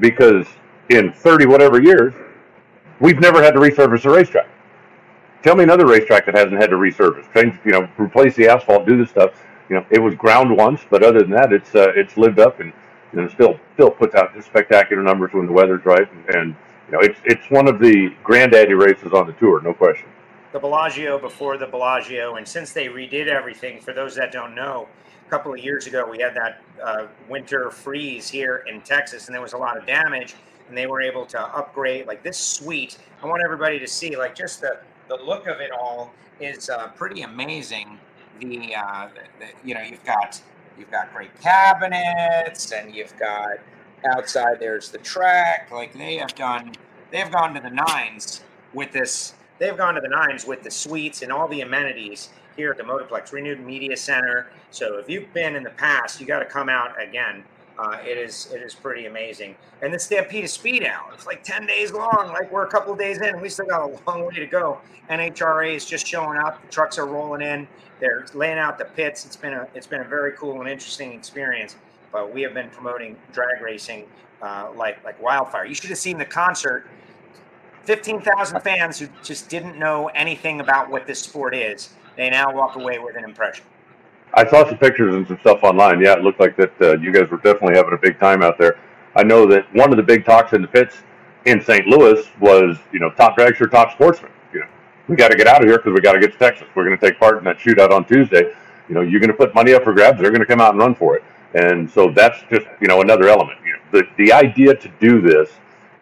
[0.00, 0.46] because
[0.90, 2.14] in 30 whatever years,
[3.00, 4.48] we've never had to resurface a racetrack.
[5.42, 8.86] Tell me another racetrack that hasn't had to resurface, change, you know, replace the asphalt,
[8.86, 9.32] do this stuff.
[9.68, 12.60] You know, it was ground once, but other than that, it's uh, it's lived up
[12.60, 12.72] and
[13.12, 16.06] you know still still puts out spectacular numbers when the weather's right.
[16.10, 19.74] And, and you know, it's it's one of the granddaddy races on the tour, no
[19.74, 20.08] question.
[20.52, 24.88] The Bellagio before the Bellagio, and since they redid everything, for those that don't know,
[25.26, 29.34] a couple of years ago we had that uh, winter freeze here in Texas, and
[29.34, 30.36] there was a lot of damage
[30.68, 32.98] and they were able to upgrade like this suite.
[33.22, 36.88] I want everybody to see like just the the look of it all is uh,
[36.88, 37.98] pretty amazing.
[38.40, 40.40] The, uh, the, the, you know you've got
[40.78, 43.58] you've got great cabinets and you've got
[44.12, 45.70] outside there's the track.
[45.70, 46.72] Like they have done
[47.10, 49.34] they have gone to the nines with this.
[49.58, 52.82] They've gone to the nines with the suites and all the amenities here at the
[52.82, 54.48] Motorplex Renewed Media Center.
[54.70, 57.44] So if you've been in the past, you got to come out again
[57.78, 59.56] uh, it is it is pretty amazing.
[59.82, 62.30] And the Stampede of Speed Out, it's like 10 days long.
[62.32, 64.80] Like we're a couple days in, we still got a long way to go.
[65.10, 66.62] NHRA is just showing up.
[66.62, 67.66] The trucks are rolling in.
[68.00, 69.24] They're laying out the pits.
[69.26, 71.76] It's been a it's been a very cool and interesting experience.
[72.14, 74.06] But we have been promoting drag racing
[74.40, 75.66] uh, like like wildfire.
[75.66, 76.86] You should have seen the concert.
[77.82, 81.92] 15,000 fans who just didn't know anything about what this sport is.
[82.16, 83.66] They now walk away with an impression.
[84.32, 86.00] I saw some pictures and some stuff online.
[86.00, 88.58] Yeah, it looked like that uh, you guys were definitely having a big time out
[88.58, 88.78] there.
[89.16, 91.02] I know that one of the big talks in the pits
[91.46, 91.86] in St.
[91.86, 94.30] Louis was, you know, top dragster, top sportsman.
[94.52, 94.66] You know,
[95.08, 96.68] we got to get out of here because we got to get to Texas.
[96.74, 98.54] We're going to take part in that shootout on Tuesday.
[98.88, 100.20] You know, you're going to put money up for grabs.
[100.20, 101.24] They're going to come out and run for it.
[101.54, 103.58] And so that's just, you know, another element.
[103.92, 105.50] The, the idea to do this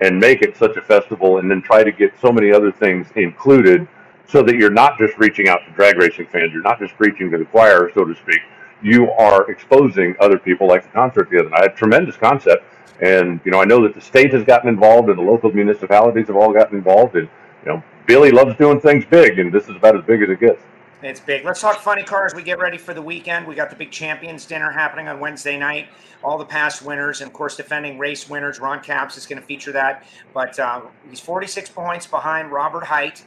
[0.01, 3.07] and make it such a festival and then try to get so many other things
[3.17, 3.87] included–
[4.33, 7.31] so that you're not just reaching out to drag racing fans, you're not just preaching
[7.31, 8.41] to the choir, so to speak.
[8.83, 11.67] You are exposing other people, like the concert the other night.
[11.67, 12.65] A tremendous concept,
[13.01, 16.29] and you know I know that the state has gotten involved, and the local municipalities
[16.29, 17.29] have all gotten involved, and
[17.65, 20.41] you know Billy loves doing things big, and this is about as big as it
[20.41, 20.63] gets.
[21.03, 21.45] It's big.
[21.45, 22.33] Let's talk funny cars.
[22.33, 23.45] We get ready for the weekend.
[23.47, 25.89] We got the big champions dinner happening on Wednesday night.
[26.23, 28.61] All the past winners, and of course, defending race winners.
[28.61, 30.07] Ron Capps is going to feature that.
[30.33, 33.25] But um, he's 46 points behind Robert Hight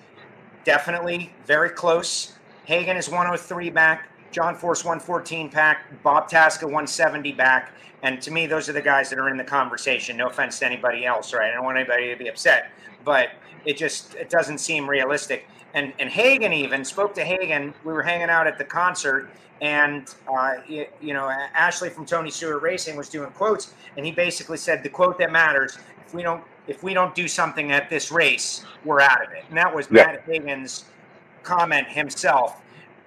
[0.63, 2.33] definitely very close.
[2.65, 4.09] Hagan is 103 back.
[4.31, 6.01] John Force 114 back.
[6.01, 7.73] Bob Tasca 170 back.
[8.03, 10.17] And to me, those are the guys that are in the conversation.
[10.17, 11.51] No offense to anybody else, right?
[11.51, 12.71] I don't want anybody to be upset,
[13.03, 13.29] but
[13.65, 15.47] it just it doesn't seem realistic.
[15.75, 17.73] And and Hagan even spoke to Hagan.
[17.83, 19.29] We were hanging out at the concert,
[19.61, 24.11] and uh, you, you know Ashley from Tony Stewart Racing was doing quotes, and he
[24.11, 27.89] basically said the quote that matters: if we don't if we don't do something at
[27.89, 29.43] this race, we're out of it.
[29.49, 30.05] And that was yeah.
[30.05, 30.85] Matt Hagan's
[31.43, 32.61] comment himself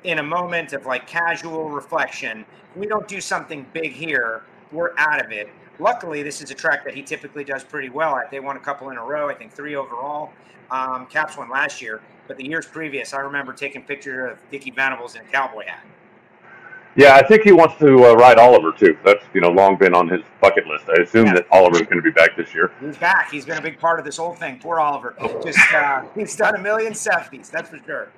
[0.04, 2.44] in a moment of like casual reflection.
[2.70, 5.48] If we don't do something big here, we're out of it.
[5.80, 8.30] Luckily, this is a track that he typically does pretty well at.
[8.30, 10.32] They won a couple in a row, I think three overall.
[10.70, 14.70] Um, Capps won last year, but the years previous, I remember taking pictures of Dickie
[14.70, 15.84] Venables in a cowboy hat.
[16.94, 18.98] Yeah, I think he wants to uh, ride Oliver too.
[19.04, 20.84] That's you know long been on his bucket list.
[20.88, 21.34] I assume yeah.
[21.34, 22.72] that Oliver's going to be back this year.
[22.80, 23.30] He's back.
[23.30, 24.58] He's been a big part of this whole thing.
[24.58, 25.14] Poor Oliver.
[25.42, 27.50] Just uh, he's done a million safeties.
[27.50, 28.08] That's for sure.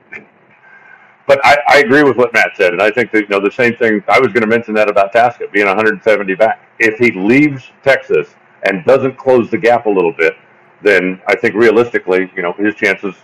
[1.26, 3.52] But I, I agree with what Matt said, and I think that you know the
[3.52, 4.02] same thing.
[4.08, 6.66] I was going to mention that about Tasca being 170 back.
[6.78, 10.34] If he leaves Texas and doesn't close the gap a little bit,
[10.82, 13.14] then I think realistically, you know, his chances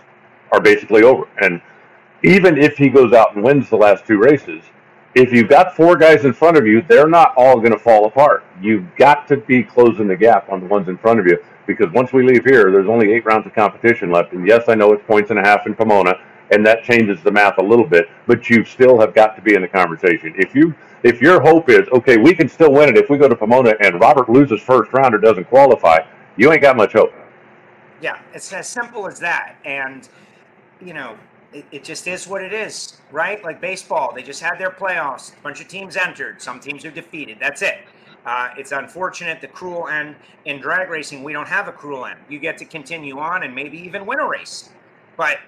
[0.51, 1.27] are basically over.
[1.41, 1.61] And
[2.23, 4.63] even if he goes out and wins the last two races,
[5.15, 8.05] if you've got four guys in front of you, they're not all going to fall
[8.05, 8.43] apart.
[8.61, 11.91] You've got to be closing the gap on the ones in front of you because
[11.91, 14.33] once we leave here, there's only eight rounds of competition left.
[14.33, 16.13] And yes, I know it's points and a half in Pomona,
[16.51, 19.55] and that changes the math a little bit, but you still have got to be
[19.55, 20.33] in the conversation.
[20.37, 23.27] If you if your hope is okay, we can still win it if we go
[23.27, 25.99] to Pomona and Robert loses first round or doesn't qualify,
[26.37, 27.13] you ain't got much hope.
[28.01, 29.55] Yeah, it's as simple as that.
[29.65, 30.07] And
[30.81, 31.17] you know,
[31.53, 33.43] it, it, just is what it is, right?
[33.43, 35.37] Like baseball, they just had their playoffs.
[35.37, 36.41] A bunch of teams entered.
[36.41, 37.37] Some teams are defeated.
[37.39, 37.79] That's it.
[38.25, 41.23] Uh, it's unfortunate the cruel end in drag racing.
[41.23, 42.19] We don't have a cruel end.
[42.27, 44.69] You get to continue on and maybe even win a race,
[45.15, 45.39] but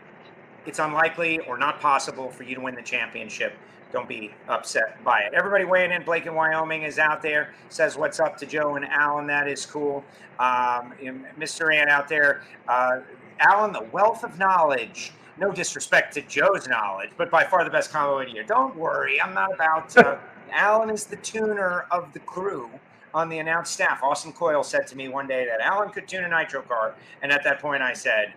[0.65, 3.53] it's unlikely or not possible for you to win the championship.
[3.91, 5.33] Don't be upset by it.
[5.33, 6.03] Everybody weighing in.
[6.03, 7.53] Blake in Wyoming is out there.
[7.69, 9.25] Says what's up to Joe and Alan.
[9.25, 10.03] That is cool.
[10.37, 10.93] Um,
[11.37, 11.75] Mr.
[11.75, 12.43] Ann out there.
[12.67, 12.99] Uh,
[13.39, 17.91] Alan, the wealth of knowledge no disrespect to Joe's knowledge, but by far the best
[17.91, 18.43] combo the year.
[18.43, 20.19] Don't worry, I'm not about to.
[20.51, 22.69] Alan is the tuner of the crew
[23.13, 24.03] on the announced staff.
[24.03, 27.31] Austin Coil said to me one day that Alan could tune a nitro car, and
[27.31, 28.33] at that point I said,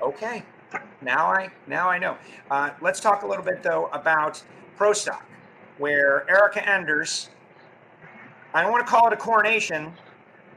[0.00, 0.42] "Okay,
[1.02, 2.16] now I now I know."
[2.50, 4.42] Uh, let's talk a little bit though about
[4.76, 5.26] Pro Stock,
[5.78, 7.28] where Erica Enders.
[8.54, 9.92] I don't want to call it a coronation,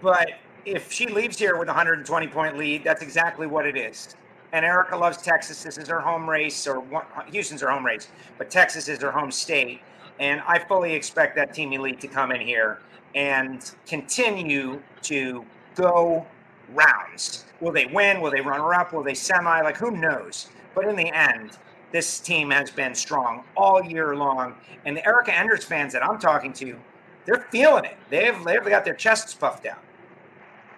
[0.01, 0.29] but
[0.65, 4.15] if she leaves here with a 120 point lead, that's exactly what it is
[4.55, 5.63] and Erica loves Texas.
[5.63, 9.11] This is her home race, or one, Houston's her home race, but Texas is her
[9.11, 9.81] home state.
[10.21, 12.79] And I fully expect that Team Elite to come in here
[13.15, 16.25] and continue to go
[16.73, 17.43] rounds.
[17.59, 18.21] Will they win?
[18.21, 18.93] Will they run her up?
[18.93, 19.61] Will they semi?
[19.61, 20.47] Like, who knows?
[20.73, 21.57] But in the end,
[21.91, 24.55] this team has been strong all year long.
[24.85, 26.77] And the Erica Enders fans that I'm talking to,
[27.25, 27.97] they're feeling it.
[28.09, 29.79] They've, they've got their chests puffed out.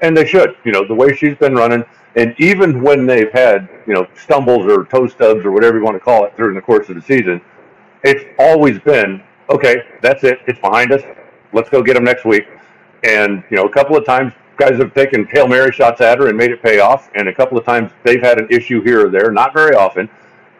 [0.01, 0.55] And they should.
[0.63, 1.83] You know, the way she's been running–
[2.17, 5.95] and even when they've had, you know, stumbles or toe stubs or whatever you want
[5.95, 7.39] to call it during the course of the season,
[8.03, 10.39] it's always been, okay, that's it.
[10.47, 11.03] It's behind us.
[11.53, 12.47] Let's go get them next week.
[13.03, 16.27] And, you know, a couple of times guys have taken Hail Mary shots at her
[16.27, 17.11] and made it pay off.
[17.13, 20.09] And a couple of times they've had an issue here or there, not very often,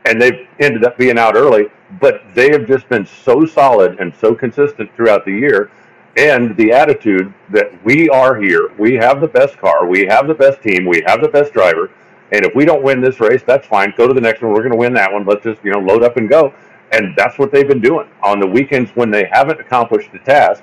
[0.06, 1.66] and they've ended up being out early.
[2.00, 5.72] But they have just been so solid and so consistent throughout the year
[6.18, 8.72] and the attitude that we are here.
[8.80, 11.92] We have the best car, we have the best team, we have the best driver.
[12.32, 13.94] And if we don't win this race, that's fine.
[13.96, 14.52] Go to the next one.
[14.52, 15.26] We're going to win that one.
[15.26, 16.54] Let's just, you know, load up and go.
[16.92, 20.62] And that's what they've been doing on the weekends when they haven't accomplished the task.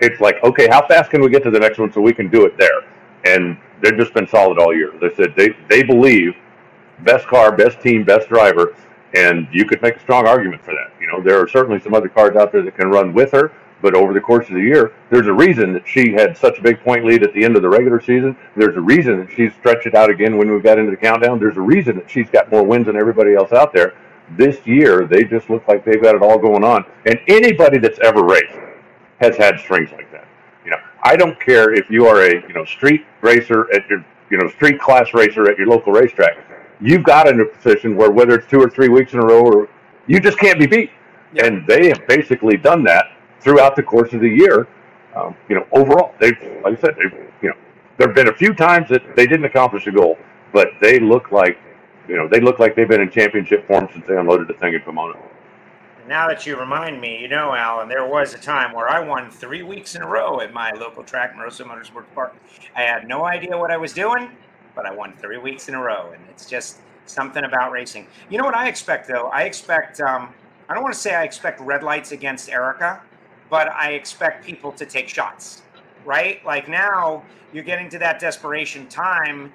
[0.00, 2.28] It's like, okay, how fast can we get to the next one so we can
[2.28, 2.82] do it there?
[3.24, 4.92] And they've just been solid all year.
[5.00, 6.34] They said they, they believe
[7.00, 8.74] best car, best team, best driver.
[9.14, 10.92] And you could make a strong argument for that.
[11.00, 13.52] You know, there are certainly some other cars out there that can run with her
[13.82, 16.62] but over the course of the year, there's a reason that she had such a
[16.62, 18.36] big point lead at the end of the regular season.
[18.56, 21.38] There's a reason that she's stretched it out again when we got into the countdown.
[21.38, 23.94] There's a reason that she's got more wins than everybody else out there.
[24.36, 26.84] This year, they just look like they've got it all going on.
[27.06, 28.58] And anybody that's ever raced
[29.20, 30.26] has had strings like that.
[30.64, 34.04] You know, I don't care if you are a you know street racer at your
[34.30, 36.38] you know street class racer at your local racetrack.
[36.80, 39.42] You've got in a position where whether it's two or three weeks in a row,
[39.42, 39.68] or
[40.06, 40.90] you just can't be beat.
[41.42, 43.06] And they have basically done that
[43.40, 44.68] throughout the course of the year.
[45.14, 47.56] Um, you know, overall, they've, like I said, they've, you know,
[47.98, 50.16] there have been a few times that they didn't accomplish a goal,
[50.52, 51.58] but they look like,
[52.08, 54.74] you know, they look like they've been in championship form since they unloaded the thing
[54.74, 55.18] in Pomona.
[56.08, 59.30] Now that you remind me, you know, Alan, there was a time where I won
[59.30, 62.34] three weeks in a row at my local track, Marosa Motorsports Park.
[62.74, 64.30] I had no idea what I was doing,
[64.74, 68.06] but I won three weeks in a row, and it's just something about racing.
[68.28, 69.28] You know what I expect, though?
[69.28, 70.32] I expect, um,
[70.68, 73.02] I don't want to say I expect red lights against Erica,
[73.50, 75.62] but I expect people to take shots,
[76.04, 76.44] right?
[76.46, 79.52] Like now you're getting to that desperation time.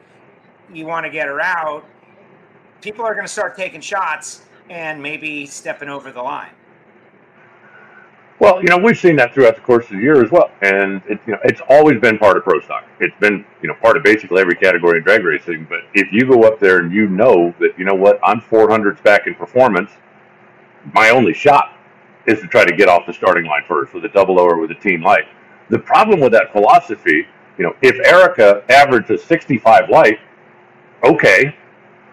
[0.71, 1.85] You want to get her out.
[2.81, 6.51] people are going to start taking shots and maybe stepping over the line.
[8.37, 11.01] Well, you know, we've seen that throughout the course of the year as well, and
[11.07, 12.83] it, you know, it's always been part of pro stock.
[12.99, 15.65] It's been, you know, part of basically every category in drag racing.
[15.69, 19.01] But if you go up there and you know that, you know what, I'm 400s
[19.03, 19.89] back in performance,
[20.93, 21.74] my only shot
[22.27, 24.71] is to try to get off the starting line first with a double or with
[24.71, 25.25] a team light.
[25.69, 27.25] The problem with that philosophy,
[27.57, 30.19] you know, if Erika averages 65 light,
[31.03, 31.55] okay,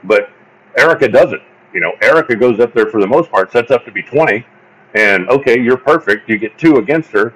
[0.05, 0.31] but
[0.79, 1.43] Erika doesn't.
[1.73, 4.45] You know, Erika goes up there for the most part, sets up to be 20
[4.95, 6.29] and okay, you're perfect.
[6.29, 7.35] You get two against her.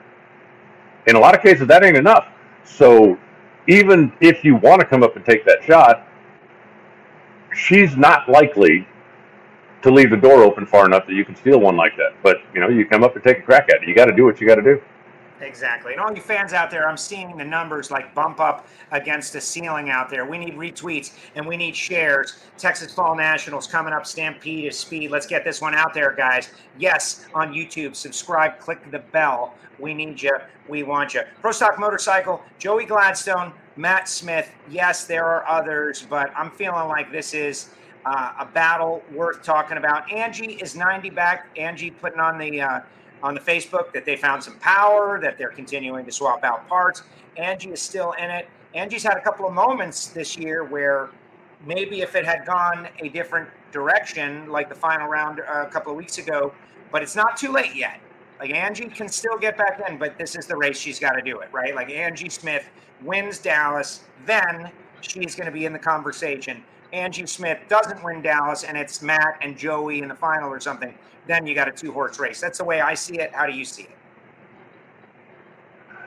[1.06, 2.28] In a lot of cases, that ain't enough.
[2.64, 3.18] So
[3.68, 6.06] even if you want to come up and take that shot,
[7.54, 8.86] she's not likely
[9.82, 12.12] to leave the door open far enough that you can steal one like that.
[12.22, 13.88] But you know, you come up and take a crack at it.
[13.88, 14.80] You got to do what you got to do.
[15.40, 15.92] Exactly.
[15.92, 19.40] And all you fans out there, I'm seeing the numbers like bump up against the
[19.40, 20.24] ceiling out there.
[20.24, 22.38] We need retweets and we need shares.
[22.56, 25.10] Texas Fall Nationals coming up, Stampede is speed.
[25.10, 26.50] Let's get this one out there, guys.
[26.78, 29.54] Yes, on YouTube, subscribe, click the bell.
[29.78, 30.36] We need you.
[30.68, 31.22] We want you.
[31.42, 34.50] Pro Stock Motorcycle, Joey Gladstone, Matt Smith.
[34.70, 37.74] Yes, there are others, but I'm feeling like this is
[38.06, 40.10] uh, a battle worth talking about.
[40.10, 41.48] Angie is 90 back.
[41.58, 42.60] Angie putting on the.
[42.60, 42.80] Uh,
[43.22, 47.02] on the Facebook that they found some power, that they're continuing to swap out parts.
[47.36, 48.48] Angie is still in it.
[48.74, 51.10] Angie's had a couple of moments this year where
[51.64, 55.90] maybe if it had gone a different direction, like the final round uh, a couple
[55.90, 56.52] of weeks ago,
[56.92, 58.00] but it's not too late yet.
[58.38, 61.22] Like Angie can still get back in, but this is the race she's got to
[61.22, 61.74] do it, right?
[61.74, 62.68] Like Angie Smith
[63.02, 66.62] wins Dallas, then she's going to be in the conversation.
[66.96, 70.94] Angie Smith doesn't win Dallas and it's Matt and Joey in the final or something,
[71.26, 72.40] then you got a two horse race.
[72.40, 73.32] That's the way I see it.
[73.32, 73.90] How do you see it?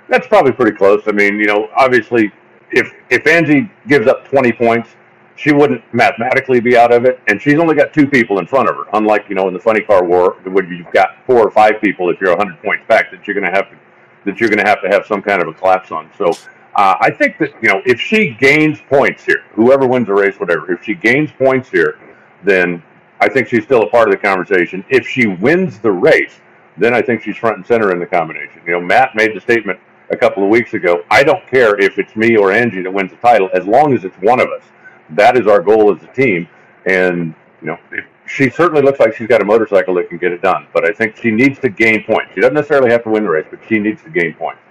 [0.08, 1.04] That's probably pretty close.
[1.08, 2.32] I mean, you know, obviously,
[2.71, 4.89] if if Angie gives up 20 points,
[5.36, 8.69] she wouldn't mathematically be out of it, and she's only got two people in front
[8.69, 8.86] of her.
[8.93, 12.10] Unlike you know in the funny car war, where you've got four or five people
[12.10, 13.78] if you're 100 points back that you're going to have to
[14.25, 16.10] that you're going to have to have some kind of a collapse on.
[16.17, 16.32] So
[16.75, 20.39] uh, I think that you know if she gains points here, whoever wins the race,
[20.39, 21.97] whatever, if she gains points here,
[22.43, 22.84] then
[23.19, 24.86] I think she's still a part of the conversation.
[24.89, 26.39] If she wins the race,
[26.77, 28.62] then I think she's front and center in the combination.
[28.65, 29.79] You know, Matt made the statement
[30.12, 31.03] a couple of weeks ago.
[31.10, 34.05] I don't care if it's me or Angie that wins the title, as long as
[34.05, 34.63] it's one of us.
[35.12, 36.47] That is our goal as a team.
[36.86, 37.77] And you know,
[38.25, 40.67] she certainly looks like she's got a motorcycle that can get it done.
[40.71, 42.32] But I think she needs to gain points.
[42.36, 44.62] She doesn't necessarily have to win the race, but she needs to gain points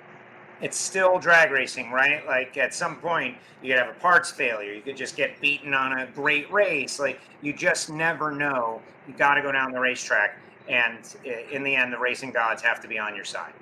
[0.60, 2.26] it's still drag racing, right?
[2.26, 4.72] Like at some point, you could have a parts failure.
[4.72, 6.98] You could just get beaten on a great race.
[6.98, 8.82] Like you just never know.
[9.06, 10.36] You got to go down the racetrack,
[10.68, 10.98] and
[11.50, 13.52] in the end, the racing gods have to be on your side.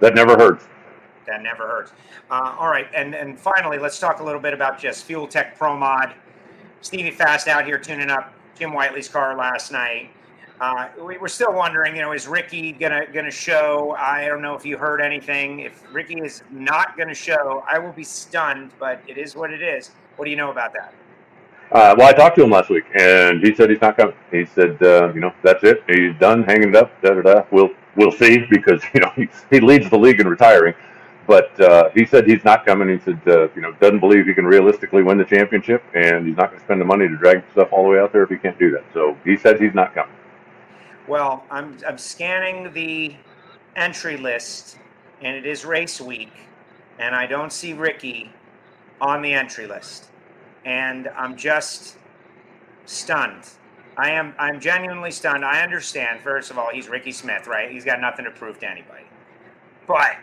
[0.00, 0.66] That never hurts.
[1.26, 1.92] That never hurts.
[2.30, 5.76] Uh, all right, and and finally, let's talk a little bit about just FuelTech Pro
[5.76, 6.14] Mod.
[6.80, 10.10] Stevie Fast out here tuning up Jim Whiteley's car last night.
[10.60, 13.94] Uh, we, are still wondering, you know, is Ricky gonna gonna show?
[13.96, 15.60] I don't know if you heard anything.
[15.60, 18.72] If Ricky is not gonna show, I will be stunned.
[18.80, 19.92] But it is what it is.
[20.16, 20.92] What do you know about that?
[21.70, 24.14] Uh, well, I talked to him last week, and he said he's not coming.
[24.32, 25.84] He said, uh, you know, that's it.
[25.86, 26.90] He's done hanging it up.
[27.02, 27.44] Da da da.
[27.52, 30.74] We'll we'll see because you know he, he leads the league in retiring.
[31.28, 32.88] But uh, he said he's not coming.
[32.88, 36.38] He said, uh, you know, doesn't believe he can realistically win the championship, and he's
[36.38, 38.30] not going to spend the money to drag stuff all the way out there if
[38.30, 38.84] he can't do that.
[38.94, 40.14] So he says he's not coming.
[41.08, 43.16] Well, I'm, I'm scanning the
[43.76, 44.78] entry list,
[45.22, 46.32] and it is race week,
[46.98, 48.30] and I don't see Ricky
[49.00, 50.08] on the entry list.
[50.66, 51.96] And I'm just
[52.84, 53.48] stunned.
[53.96, 55.44] I am I'm genuinely stunned.
[55.44, 57.70] I understand, first of all, he's Ricky Smith, right?
[57.70, 59.04] He's got nothing to prove to anybody.
[59.86, 60.16] But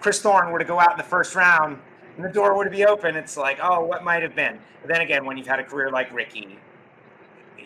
[0.00, 1.78] Chris Thorn were to go out in the first round
[2.16, 4.58] and the door would be open, it's like, oh, what might have been?
[4.82, 6.58] But then again, when you've had a career like Ricky,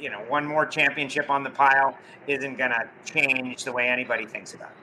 [0.00, 4.26] you know, one more championship on the pile isn't going to change the way anybody
[4.26, 4.76] thinks about it.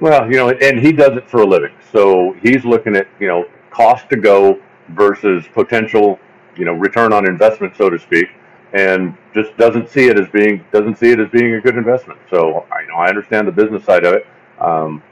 [0.00, 1.74] Well, you know, and he does it for a living.
[1.92, 4.60] So he's looking at, you know, cost to go
[4.90, 6.18] versus potential,
[6.56, 8.28] you know, return on investment, so to speak,
[8.72, 12.18] and just doesn't see it as being doesn't see it as being a good investment.
[12.30, 14.26] So I you know I understand the business side of it.
[14.58, 15.02] Um,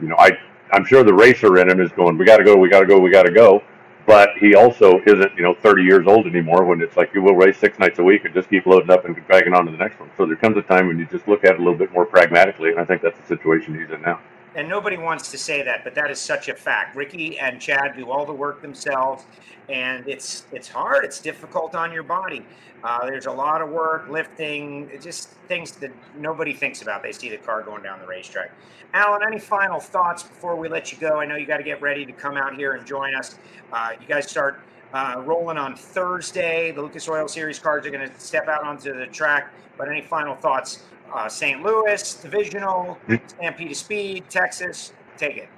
[0.00, 0.30] you know, I
[0.72, 2.86] I'm sure the racer in him is going, we got to go, we got to
[2.86, 3.62] go, we got to go
[4.08, 7.34] but he also isn't, you know, 30 years old anymore when it's like you will
[7.34, 9.76] race six nights a week and just keep loading up and dragging on to the
[9.76, 10.10] next one.
[10.16, 12.06] So there comes a time when you just look at it a little bit more
[12.06, 14.18] pragmatically, and I think that's the situation he's in now.
[14.54, 16.96] And nobody wants to say that, but that is such a fact.
[16.96, 19.24] Ricky and Chad do all the work themselves,
[19.68, 21.04] and it's it's hard.
[21.04, 22.44] It's difficult on your body.
[22.82, 27.02] Uh, there's a lot of work, lifting, just things that nobody thinks about.
[27.02, 28.52] They see the car going down the racetrack.
[28.94, 31.20] Alan, any final thoughts before we let you go?
[31.20, 33.38] I know you got to get ready to come out here and join us.
[33.72, 34.60] Uh, you guys start
[34.94, 36.70] uh, rolling on Thursday.
[36.72, 39.52] The Lucas Oil Series cars are going to step out onto the track.
[39.76, 40.84] But any final thoughts?
[41.12, 41.62] Uh, St.
[41.62, 42.98] Louis, Divisional,
[43.28, 45.48] Stampede Speed, Texas, take it.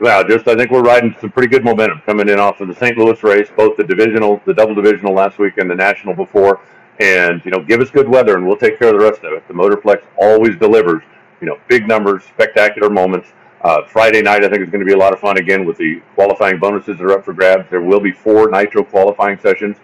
[0.00, 2.74] Well, just I think we're riding some pretty good momentum coming in off of the
[2.74, 2.96] St.
[2.96, 6.60] Louis race, both the divisional, the double divisional last week, and the national before.
[7.00, 9.32] And you know, give us good weather, and we'll take care of the rest of
[9.32, 9.46] it.
[9.48, 11.02] The Motorplex always delivers.
[11.40, 13.28] You know, big numbers, spectacular moments.
[13.62, 15.76] Uh, Friday night, I think is going to be a lot of fun again with
[15.78, 17.68] the qualifying bonuses that are up for grabs.
[17.68, 19.76] There will be four Nitro qualifying sessions.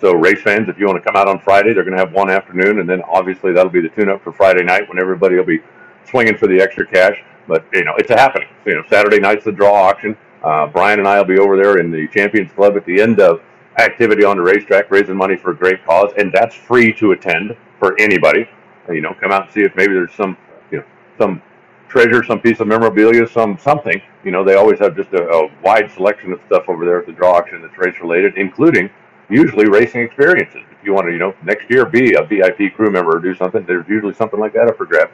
[0.00, 2.12] So race fans, if you want to come out on Friday, they're going to have
[2.12, 5.44] one afternoon, and then obviously that'll be the tune-up for Friday night when everybody will
[5.44, 5.60] be
[6.08, 7.22] swinging for the extra cash.
[7.46, 8.48] But you know, it's a happening.
[8.64, 10.16] So, you know, Saturday night's the draw auction.
[10.42, 13.20] Uh, Brian and I will be over there in the Champions Club at the end
[13.20, 13.42] of
[13.78, 17.54] activity on the racetrack, raising money for a great cause, and that's free to attend
[17.78, 18.48] for anybody.
[18.88, 20.36] You know, come out and see if maybe there's some,
[20.70, 20.84] you know,
[21.18, 21.42] some
[21.88, 24.00] treasure, some piece of memorabilia, some something.
[24.24, 27.06] You know, they always have just a, a wide selection of stuff over there at
[27.06, 28.88] the draw auction that's race related, including
[29.30, 30.62] usually racing experiences.
[30.70, 33.34] If you want to, you know, next year be a VIP crew member or do
[33.34, 35.10] something, there's usually something like that up for grab.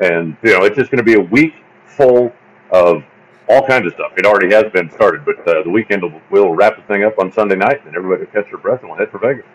[0.00, 1.54] And you know, it's just going to be a week
[1.86, 2.32] full
[2.70, 3.02] of
[3.48, 4.12] all kinds of stuff.
[4.16, 7.18] It already has been started, but uh, the weekend will, we'll wrap the thing up
[7.18, 9.46] on Sunday night, and everybody will catch their breath and we'll head for Vegas.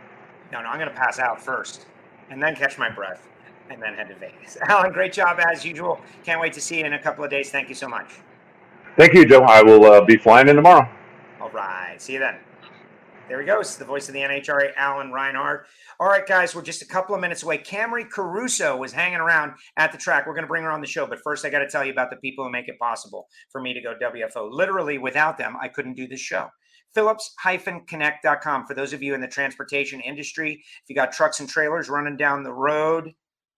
[0.51, 1.85] No, no, I'm going to pass out first,
[2.29, 3.27] and then catch my breath,
[3.69, 4.57] and then head to Vegas.
[4.67, 6.01] Alan, great job as usual.
[6.23, 7.51] Can't wait to see you in a couple of days.
[7.51, 8.07] Thank you so much.
[8.97, 9.41] Thank you, Joe.
[9.41, 10.87] I will uh, be flying in tomorrow.
[11.41, 11.99] All right.
[11.99, 12.35] See you then.
[13.29, 15.65] There he goes, the voice of the NHRA, Alan Reinhart.
[15.99, 17.57] All right, guys, we're just a couple of minutes away.
[17.57, 20.27] Camrie Caruso was hanging around at the track.
[20.27, 21.91] We're going to bring her on the show, but first, I got to tell you
[21.91, 24.51] about the people who make it possible for me to go WFO.
[24.51, 26.49] Literally, without them, I couldn't do this show.
[26.93, 30.61] Phillips-Connect.com for those of you in the transportation industry.
[30.83, 33.13] If you got trucks and trailers running down the road,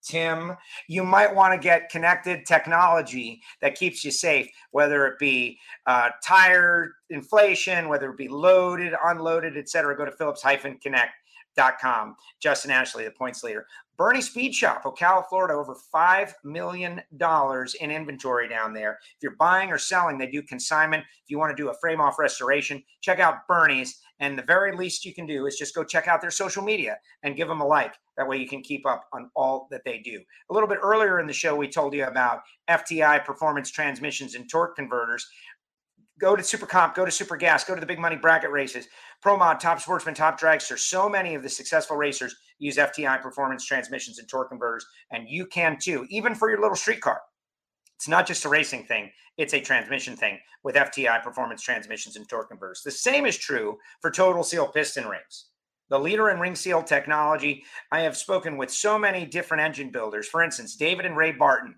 [0.06, 0.56] Tim,
[0.88, 6.10] you might want to get connected technology that keeps you safe, whether it be uh,
[6.24, 9.98] tire inflation, whether it be loaded, unloaded, etc.
[9.98, 12.16] Go to Phillips-Connect.com.
[12.40, 13.66] Justin Ashley, the points leader.
[13.98, 19.00] Bernie Speed Shop, Ocala, Florida, over $5 million in inventory down there.
[19.16, 21.04] If you're buying or selling, they do consignment.
[21.04, 24.02] If you want to do a frame off restoration, check out Bernie's.
[24.20, 26.98] And the very least you can do is just go check out their social media
[27.24, 27.94] and give them a like.
[28.18, 30.22] That way you can keep up on all that they do.
[30.50, 34.50] A little bit earlier in the show, we told you about FTI performance transmissions and
[34.50, 35.28] torque converters.
[36.20, 38.88] Go to Super Supercomp, go to Super Gas, go to the big money bracket races.
[39.22, 40.80] Pro Mod, Top Sportsman, Top Dragster.
[40.80, 45.46] So many of the successful racers use FTI performance transmissions and torque converters, and you
[45.46, 47.20] can too, even for your little street car.
[47.98, 52.28] It's not just a racing thing, it's a transmission thing with FTI performance transmissions and
[52.28, 52.82] torque converters.
[52.84, 55.48] The same is true for Total Seal piston rings.
[55.90, 57.64] The leader in ring seal technology.
[57.92, 60.28] I have spoken with so many different engine builders.
[60.28, 61.76] For instance, David and Ray Barton.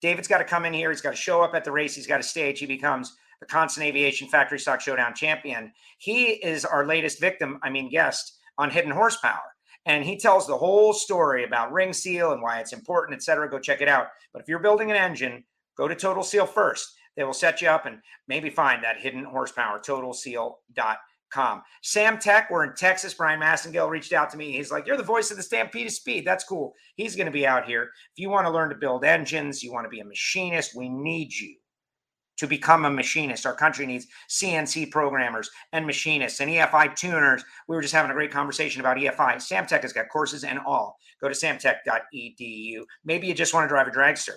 [0.00, 0.90] David's got to come in here.
[0.90, 1.94] He's got to show up at the race.
[1.94, 2.58] He's got to stage.
[2.58, 5.72] He becomes the Constant Aviation Factory Stock Showdown champion.
[5.98, 9.54] He is our latest victim, I mean, guest on Hidden Horsepower.
[9.86, 13.50] And he tells the whole story about ring seal and why it's important, et cetera.
[13.50, 14.06] Go check it out.
[14.32, 15.44] But if you're building an engine,
[15.76, 16.94] go to Total Seal first.
[17.16, 21.62] They will set you up and maybe find that hidden horsepower, totalseal.com.
[21.82, 23.14] Sam Tech, we're in Texas.
[23.14, 24.52] Brian Massengill reached out to me.
[24.52, 26.24] He's like, You're the voice of the Stampede of Speed.
[26.24, 26.72] That's cool.
[26.96, 27.84] He's going to be out here.
[27.84, 30.88] If you want to learn to build engines, you want to be a machinist, we
[30.88, 31.56] need you
[32.36, 33.46] to become a machinist.
[33.46, 37.44] Our country needs CNC programmers and machinists and EFI tuners.
[37.68, 39.36] We were just having a great conversation about EFI.
[39.36, 40.98] Samtech has got courses and all.
[41.20, 42.82] Go to samtech.edu.
[43.04, 44.36] Maybe you just want to drive a dragster.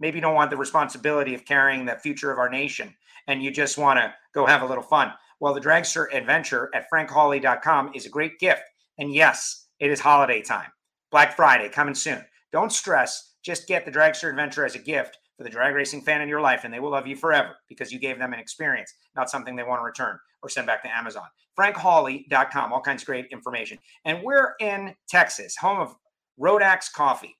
[0.00, 2.94] Maybe you don't want the responsibility of carrying the future of our nation
[3.26, 5.12] and you just want to go have a little fun.
[5.40, 8.62] Well, the dragster adventure at frankhawley.com is a great gift.
[8.98, 10.70] And yes, it is holiday time.
[11.10, 12.24] Black Friday coming soon.
[12.52, 13.34] Don't stress.
[13.44, 16.40] Just get the dragster adventure as a gift for the drag racing fan in your
[16.40, 19.54] life, and they will love you forever because you gave them an experience, not something
[19.54, 21.24] they want to return or send back to Amazon.
[21.58, 23.78] FrankHawley.com, all kinds of great information.
[24.04, 25.94] And we're in Texas, home of
[26.38, 27.36] Rodak's Coffee.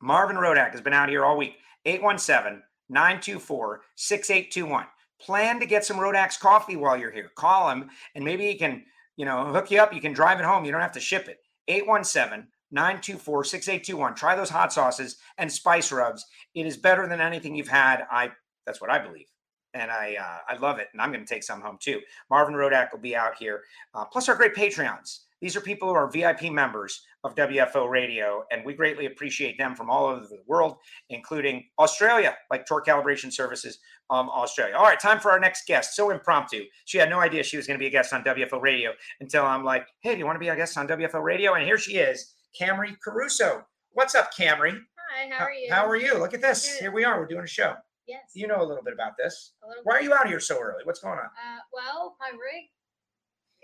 [0.00, 1.56] Marvin Rodak has been out here all week.
[1.84, 4.86] 817 924 6821.
[5.20, 7.30] Plan to get some Rodak's coffee while you're here.
[7.36, 8.84] Call him and maybe he can,
[9.16, 9.92] you know, hook you up.
[9.92, 10.64] You can drive it home.
[10.64, 11.38] You don't have to ship it.
[11.68, 14.14] 817 924 6821.
[14.14, 16.26] Try those hot sauces and spice rubs.
[16.54, 18.04] It is better than anything you've had.
[18.10, 18.32] I
[18.66, 19.26] that's what I believe.
[19.74, 20.88] And I uh, I love it.
[20.92, 22.00] And I'm going to take some home too.
[22.30, 23.62] Marvin Rodak will be out here.
[23.94, 25.20] Uh, plus our great Patreons.
[25.40, 29.76] These are people who are VIP members of WFO Radio, and we greatly appreciate them
[29.76, 30.78] from all over the world,
[31.10, 33.78] including Australia, like Torque Calibration Services
[34.10, 34.74] um, Australia.
[34.76, 35.94] All right, time for our next guest.
[35.94, 36.64] So impromptu.
[36.86, 39.44] She had no idea she was going to be a guest on WFO Radio until
[39.44, 41.54] I'm like, hey, do you want to be a guest on WFO Radio?
[41.54, 43.64] And here she is Camrie Caruso.
[43.92, 44.78] What's up, Camrie?
[45.10, 45.72] Hi, how are you?
[45.72, 46.18] How are you?
[46.18, 46.78] Look at this.
[46.78, 47.18] Here we are.
[47.20, 47.74] We're doing a show.
[48.06, 48.22] Yes.
[48.34, 49.52] You know a little bit about this.
[49.62, 50.84] a little Why are you out here so early?
[50.84, 51.24] What's going on?
[51.26, 52.64] Uh, well, my rig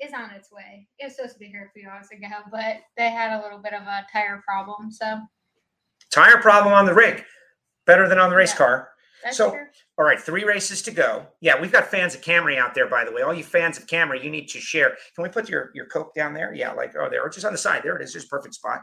[0.02, 0.86] is on its way.
[0.98, 3.58] It was supposed to be here a few hours ago, but they had a little
[3.58, 5.18] bit of a tire problem, so
[6.10, 7.24] Tire problem on the rig.
[7.86, 8.58] Better than on the race Yeah.
[8.58, 8.90] car.
[9.22, 9.66] that's So- true.
[9.96, 11.26] All right, three races to go.
[11.40, 13.22] Yeah, we've got fans of Camrie out there, by the way.
[13.22, 14.96] All you fans of Camrie, you need to share.
[15.14, 16.52] Can we put your, your Coke down there?
[16.52, 17.82] Yeah, like, oh, there, or just on the side.
[17.84, 18.12] There it is.
[18.12, 18.82] Just perfect spot.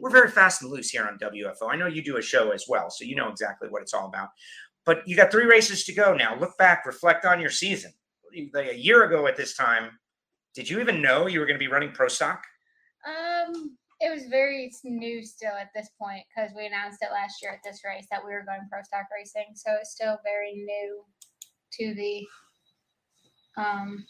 [0.00, 1.70] We're very fast and loose here on WFO.
[1.70, 4.06] I know you do a show as well, so you know exactly what it's all
[4.06, 4.28] about.
[4.84, 6.36] But you got three races to go now.
[6.38, 7.92] Look back, reflect on your season.
[8.52, 9.90] Like a year ago at this time,
[10.54, 12.42] did you even know you were going to be running pro stock?
[13.06, 17.52] Um, it was very new still at this point because we announced it last year
[17.52, 21.02] at this race that we were going pro stock racing, so it's still very new
[21.72, 22.26] to the
[23.60, 24.04] um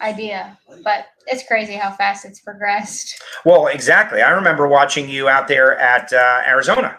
[0.00, 0.58] idea.
[0.84, 3.20] But it's crazy how fast it's progressed.
[3.44, 4.22] Well, exactly.
[4.22, 6.98] I remember watching you out there at uh, Arizona.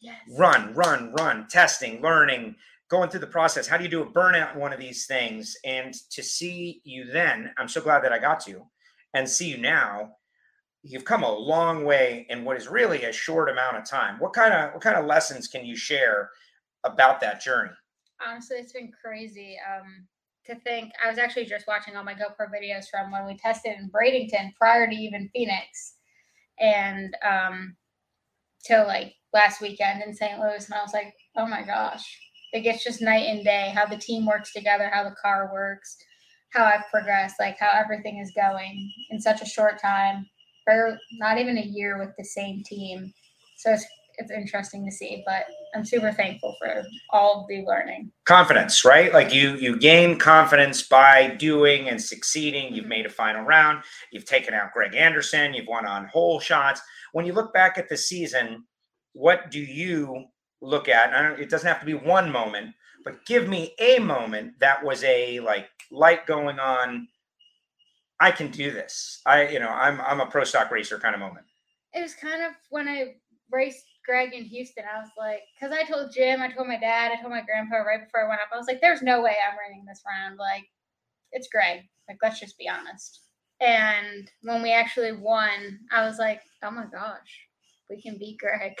[0.00, 0.18] Yes.
[0.36, 2.56] run, run, run, testing, learning,
[2.90, 3.68] going through the process.
[3.68, 5.56] How do you do a burnout in one of these things?
[5.64, 8.66] And to see you then, I'm so glad that I got to,
[9.14, 10.16] and see you now,
[10.82, 14.18] you've come a long way in what is really a short amount of time.
[14.18, 16.30] What kind of what kind of lessons can you share
[16.84, 17.70] about that journey?
[18.26, 20.06] honestly it's been crazy um
[20.44, 23.74] to think i was actually just watching all my gopro videos from when we tested
[23.78, 25.94] in bradenton prior to even phoenix
[26.60, 27.76] and um
[28.64, 32.04] till like last weekend in st louis and i was like oh my gosh
[32.54, 35.96] like it's just night and day how the team works together how the car works
[36.50, 40.26] how i've progressed like how everything is going in such a short time
[40.64, 43.12] for not even a year with the same team.
[43.56, 43.86] So it's
[44.18, 48.12] it's interesting to see but i'm super thankful for all the learning.
[48.26, 49.12] Confidence right?
[49.12, 52.74] Like you you gain confidence by doing and succeeding.
[52.74, 52.88] You've mm-hmm.
[52.90, 53.82] made a final round.
[54.10, 55.54] You've taken out greg anderson.
[55.54, 56.82] You've won on hole shots.
[57.12, 58.64] When you look back at the season
[59.14, 60.24] what do you
[60.62, 61.08] look at?
[61.08, 64.58] And I don't, it doesn't have to be one moment but give me a moment
[64.60, 67.08] that was a like light going on
[68.22, 71.20] i can do this i you know i'm i'm a pro stock racer kind of
[71.20, 71.44] moment
[71.94, 73.14] it was kind of when I
[73.50, 74.84] raced Greg in Houston.
[74.84, 77.76] I was like, because I told Jim, I told my dad, I told my grandpa
[77.76, 78.48] right before I went up.
[78.52, 80.38] I was like, there's no way I'm running this round.
[80.38, 80.64] Like,
[81.32, 81.82] it's Greg.
[82.08, 83.20] Like, let's just be honest.
[83.60, 87.46] And when we actually won, I was like, oh my gosh,
[87.88, 88.74] we can beat Greg.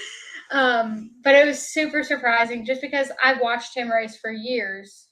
[0.52, 5.08] um, but it was super surprising just because I've watched him race for years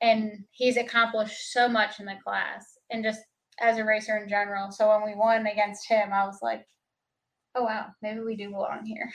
[0.00, 3.20] and he's accomplished so much in the class and just
[3.60, 4.70] as a racer in general.
[4.70, 6.66] So when we won against him, I was like,
[7.54, 9.10] oh wow, maybe we do belong here.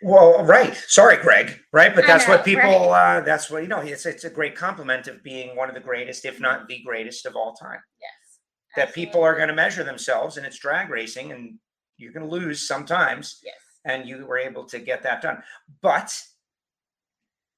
[0.00, 0.76] Well, right.
[0.86, 1.58] Sorry, Greg.
[1.72, 2.92] Right, but that's know, what people.
[2.92, 3.80] Uh, that's what you know.
[3.80, 7.26] It's it's a great compliment of being one of the greatest, if not the greatest
[7.26, 7.80] of all time.
[8.00, 8.38] Yes.
[8.76, 11.58] That people are going to measure themselves, and it's drag racing, and
[11.96, 13.56] you're going to lose sometimes, Yes.
[13.84, 15.42] and you were able to get that done.
[15.82, 16.16] But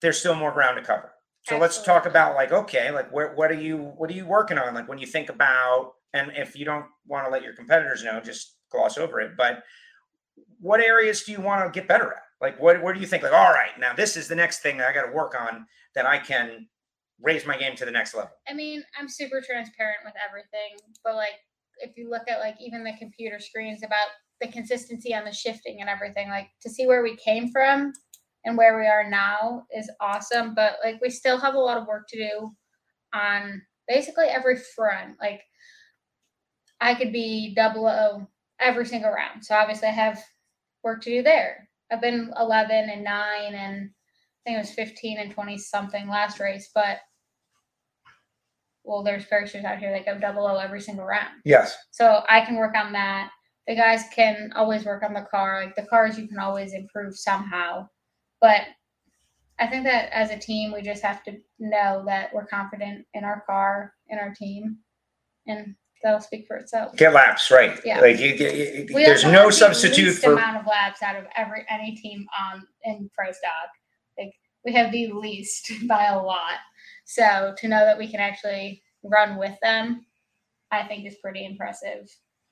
[0.00, 1.12] there's still more ground to cover.
[1.44, 4.58] So let's talk about like okay, like where what are you what are you working
[4.58, 4.74] on?
[4.74, 8.20] Like when you think about, and if you don't want to let your competitors know,
[8.20, 9.32] just gloss over it.
[9.36, 9.62] But
[10.60, 12.22] what areas do you want to get better at?
[12.40, 14.78] Like, what, where do you think, like, all right, now this is the next thing
[14.78, 16.66] that I got to work on that I can
[17.20, 18.30] raise my game to the next level?
[18.48, 21.34] I mean, I'm super transparent with everything, but like
[21.78, 24.08] if you look at like even the computer screens about
[24.40, 27.92] the consistency on the shifting and everything, like to see where we came from
[28.44, 30.54] and where we are now is awesome.
[30.54, 32.50] But like we still have a lot of work to do
[33.12, 35.16] on basically every front.
[35.20, 35.42] Like
[36.80, 38.26] I could be double O
[38.58, 39.44] every single round.
[39.44, 40.22] So obviously I have
[40.82, 41.68] work to do there.
[41.90, 46.40] I've been 11 and 9 and I think it was 15 and 20 something last
[46.40, 46.98] race, but
[48.84, 51.34] well, there's racers out here that go double O every single round.
[51.44, 51.76] Yes.
[51.90, 53.30] So I can work on that.
[53.66, 55.62] The guys can always work on the car.
[55.64, 57.86] Like the cars, you can always improve somehow.
[58.40, 58.62] But
[59.58, 63.24] I think that as a team, we just have to know that we're confident in
[63.24, 64.78] our car, in our team,
[65.46, 66.96] and that'll speak for itself.
[66.96, 67.78] Get laps, right?
[67.84, 68.00] Yeah.
[68.00, 70.32] Like, you, you, We there's no substitute least for.
[70.32, 73.70] amount of laps out of every any team on in pro stock.
[74.18, 74.32] Like
[74.64, 76.58] we have the least by a lot.
[77.04, 80.06] So to know that we can actually run with them,
[80.70, 82.08] I think is pretty impressive.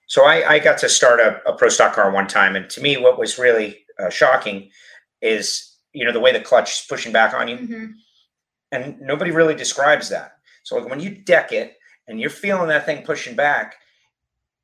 [0.08, 2.80] So I, I got to start a, a pro stock car one time, and to
[2.80, 4.70] me, what was really uh, shocking
[5.20, 7.92] is you know the way the clutch is pushing back on you, Mhm.
[8.72, 10.32] and nobody really describes that.
[10.62, 13.76] So like when you deck it and you're feeling that thing pushing back,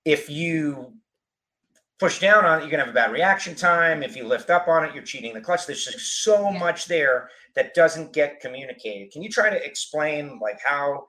[0.05, 0.99] if you
[1.99, 4.03] push down on it, you're gonna have a bad reaction time.
[4.03, 5.67] If you lift up on it, you're cheating the clutch.
[5.67, 6.59] There's just so Yeah.
[6.59, 9.13] much there that doesn't get communicated.
[9.13, 11.09] Can you try to explain like how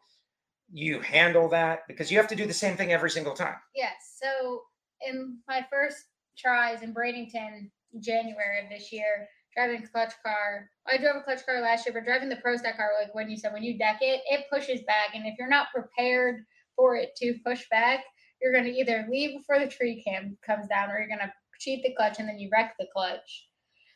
[0.72, 1.88] you handle that?
[1.88, 3.60] Because you have to do the same thing every single time.
[3.74, 4.18] Yes.
[4.22, 4.64] So
[5.02, 6.06] in my first
[6.38, 10.70] tries in Bradenton, January of this year, driving a clutch car.
[10.88, 13.30] I drove a clutch car last year, but driving the pro stock car, like when
[13.30, 16.44] you said when you deck it, it pushes back, and if you're not prepared
[16.76, 18.04] for it to push back,
[18.42, 21.32] you're going to either leave before the tree cam comes down, or you're going to
[21.60, 23.48] cheat the clutch and then you wreck the clutch.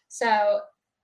[0.07, 0.61] So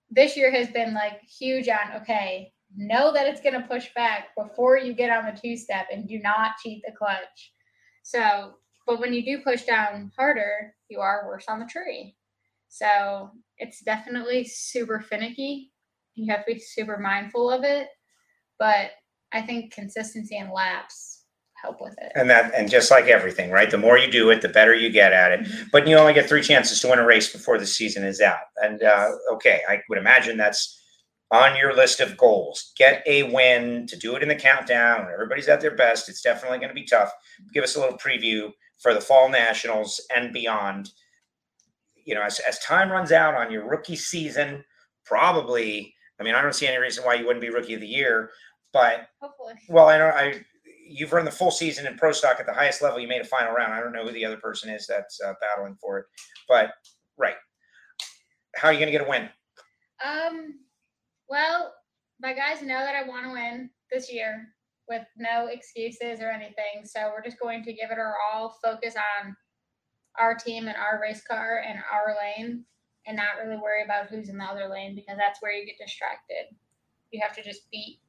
[0.10, 4.30] this year has been like huge on okay, know that it's going to push back
[4.38, 7.51] before you get on the two step and do not cheat the clutch.
[8.03, 8.53] So,
[8.88, 12.16] but when you do push down harder, you are worse on the tree.
[12.70, 15.72] So it's definitely super finicky.
[16.16, 17.88] You have to be super mindful of it.
[18.59, 18.91] But
[19.32, 21.24] I think consistency and laps
[21.61, 22.11] help with it.
[22.16, 23.70] And that, and just like everything, right?
[23.70, 25.39] The more you do it, the better you get at it.
[25.41, 25.72] Mhm.
[25.72, 28.39] But you only get three chances to win a race before the season is out.
[28.61, 30.82] And uh, okay, I would imagine that's
[31.32, 32.72] on your list of goals.
[32.78, 35.05] Get a win to do it in the countdown.
[35.05, 36.07] When everybody's at their best.
[36.07, 37.11] It's definitely going to be tough.
[37.53, 40.91] Give us a little preview for the fall nationals and beyond.
[42.06, 44.64] You know, as, as time runs out on your rookie season,
[45.06, 45.93] probably.
[46.20, 48.30] I mean, I don't see any reason why you wouldn't be rookie of the year.
[48.72, 49.53] But Hopefully.
[49.70, 50.41] well, I know I
[50.88, 52.99] you've run the full season in pro stock at the highest level.
[52.99, 53.74] You made a final round.
[53.74, 56.06] I don't know who the other person is that's uh, battling for it,
[56.47, 56.72] but
[57.18, 57.36] right.
[58.56, 59.30] How are you going to get a win?
[60.06, 60.60] Um,
[61.28, 61.74] well,
[62.22, 64.47] my guys know that I want to win this year
[64.88, 66.86] with no excuses or anything.
[66.86, 69.36] So we're just going to give it our all, focus on
[70.20, 72.63] our team and our race car and our lane,
[73.07, 75.78] and not really worry about who's in the other lane because that's where you get
[75.78, 76.55] distracted.
[77.11, 77.99] You have to just beat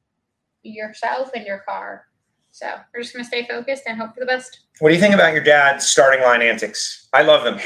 [0.63, 2.05] yourself and your car.
[2.51, 4.61] So we're just going to stay focused and hope for the best.
[4.79, 7.07] What do you think about your dad's starting line antics?
[7.13, 7.59] I love them.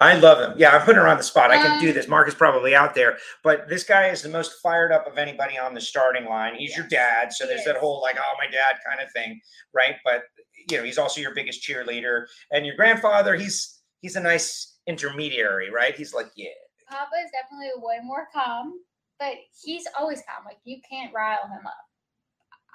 [0.00, 0.56] I love him.
[0.56, 1.50] Yeah, I'm putting her on the spot.
[1.50, 2.06] I can do Um, this.
[2.06, 5.58] Mark is probably out there, but this guy is the most fired up of anybody
[5.58, 6.54] on the starting line.
[6.54, 9.40] He's your dad, so he there's that whole like, oh, my dad kind of thing,
[9.74, 9.96] right?
[10.04, 10.22] But
[10.70, 13.34] you know, he's also your biggest cheerleader, and your grandfather.
[13.34, 15.94] He's he's a nice intermediary, right?
[15.94, 16.48] He's like, yeah,
[16.88, 18.74] Papa is definitely way more calm,
[19.18, 20.44] but he's always calm.
[20.44, 21.74] Like you can't rile him up.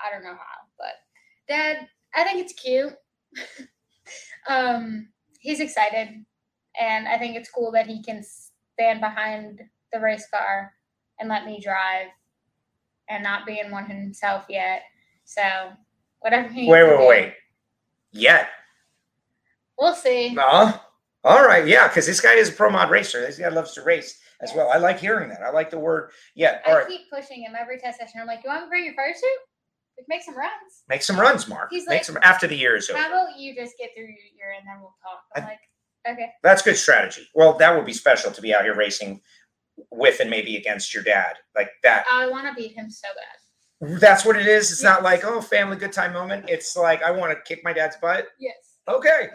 [0.04, 0.94] I don't know how, but
[1.48, 2.94] Dad, I think it's cute.
[4.48, 5.10] um,
[5.40, 6.10] he's excited,
[6.80, 9.62] and I think it's cool that he can stand behind
[9.92, 10.74] the race car
[11.20, 12.08] and let me drive,
[13.10, 14.84] and not be in one himself yet.
[15.26, 15.42] So
[16.20, 17.34] whatever he wait, wait, do, wait,
[18.12, 18.50] yet.
[19.80, 20.34] we'll see.
[20.34, 20.74] No.
[21.24, 21.66] All right.
[21.68, 21.88] Yeah.
[21.88, 23.22] Because this guy is a pro mod racer.
[23.22, 24.58] This guy loves to race as Yes.
[24.58, 24.70] well.
[24.72, 25.42] I like hearing that.
[25.42, 26.12] I like the word.
[26.36, 26.60] Yeah.
[26.66, 26.88] All I right.
[26.88, 28.20] keep pushing him every test session.
[28.22, 29.30] I'm like, "You want to bring your fire suit?
[29.98, 31.70] Like, make some runs." Make some runs, Mark.
[31.72, 33.00] He's Make like- some after the year is over.
[33.00, 35.24] How about you just get through your year and then we'll talk?
[35.36, 35.60] I'm I- like,
[36.08, 36.32] okay.
[36.44, 37.30] That's good strategy.
[37.36, 39.22] Well, that would be special to be out here racing
[39.92, 41.38] with and maybe against your dad.
[41.56, 42.06] Like that.
[42.12, 44.00] I want to beat him so bad.
[44.00, 44.72] That's what it is.
[44.72, 46.50] It's not like, oh, family good time moment.
[46.50, 48.28] It's like, I want to kick my dad's butt.
[48.40, 48.56] Yes.
[48.88, 49.30] Okay.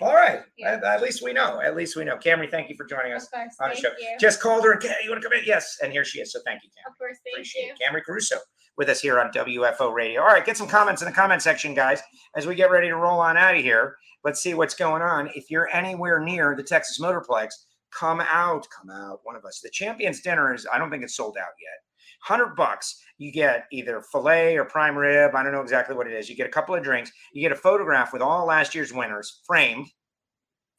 [0.00, 0.40] All right.
[0.56, 0.72] Yeah.
[0.74, 1.60] At, at least we know.
[1.60, 2.16] At least we know.
[2.16, 3.54] Camrie, thank you for joining us course.
[3.60, 3.88] on the show.
[3.98, 4.16] you.
[4.20, 4.76] Just called her.
[4.76, 5.44] "Cam, You want to come in?
[5.46, 5.78] Yes.
[5.82, 6.32] And here she is.
[6.32, 6.92] So thank you, Cam.
[6.92, 7.16] of course.
[7.24, 7.72] Thank Appreciate you.
[7.72, 7.78] it.
[7.92, 8.36] Camrie Caruso
[8.76, 10.20] with us here on WFO Radio.
[10.20, 12.00] All right, get some comments in the comment section, guys,
[12.36, 13.96] as we get ready to roll on out of here.
[14.24, 15.30] Let's see what's going on.
[15.34, 17.48] If you're anywhere near the Texas Motorplex,
[17.90, 19.60] come out, come out, one of us.
[19.62, 21.78] The Champions Dinner is, I don't think it's sold out yet.
[22.26, 25.34] 100 bucks, you get either filet or prime rib.
[25.34, 26.28] I don't know exactly what it is.
[26.28, 27.10] You get a couple of drinks.
[27.32, 29.86] You get a photograph with all last year's winners framed,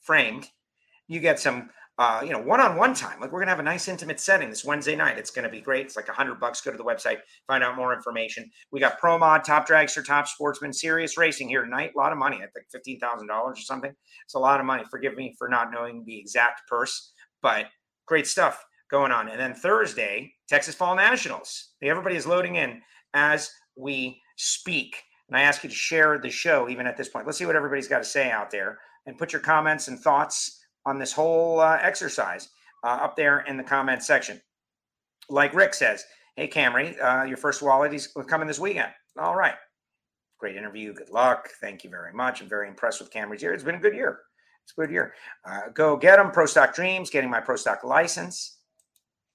[0.01, 0.47] framed.
[1.07, 1.69] You get some
[1.99, 3.19] uh, you know, one-on-one time.
[3.19, 5.17] Like we're gonna have a nice intimate setting this Wednesday night.
[5.17, 5.85] It's gonna be great.
[5.85, 6.61] It's like a hundred bucks.
[6.61, 8.49] Go to the website, find out more information.
[8.71, 11.91] We got Pro Mod, Top Dragster, Top Sportsman, Serious Racing here tonight.
[11.93, 12.37] A lot of money.
[12.37, 13.91] I think fifteen thousand dollars or something.
[14.23, 14.85] It's a lot of money.
[14.89, 17.11] Forgive me for not knowing the exact purse,
[17.41, 17.65] but
[18.07, 19.29] great stuff going on.
[19.29, 21.69] And then Thursday, Texas Fall Nationals.
[21.81, 22.81] Everybody is loading in
[23.13, 24.95] as we speak.
[25.27, 27.25] And I ask you to share the show even at this point.
[27.25, 30.63] Let's see what everybody's got to say out there and put your comments and thoughts
[30.85, 32.49] on this whole uh, exercise
[32.83, 34.41] uh, up there in the comment section.
[35.29, 36.03] Like Rick says,
[36.35, 38.91] hey, Camrie, uh, your first wallet is coming this weekend.
[39.19, 39.55] All right.
[40.39, 40.93] Great interview.
[40.93, 41.49] Good luck.
[41.61, 42.41] Thank you very much.
[42.41, 43.53] I'm very impressed with Camrie's year.
[43.53, 44.19] It's been a good year.
[44.63, 45.13] It's a good year.
[45.45, 46.31] Uh, go get them.
[46.31, 48.58] Pro Stock Dreams, getting my Pro Stock license.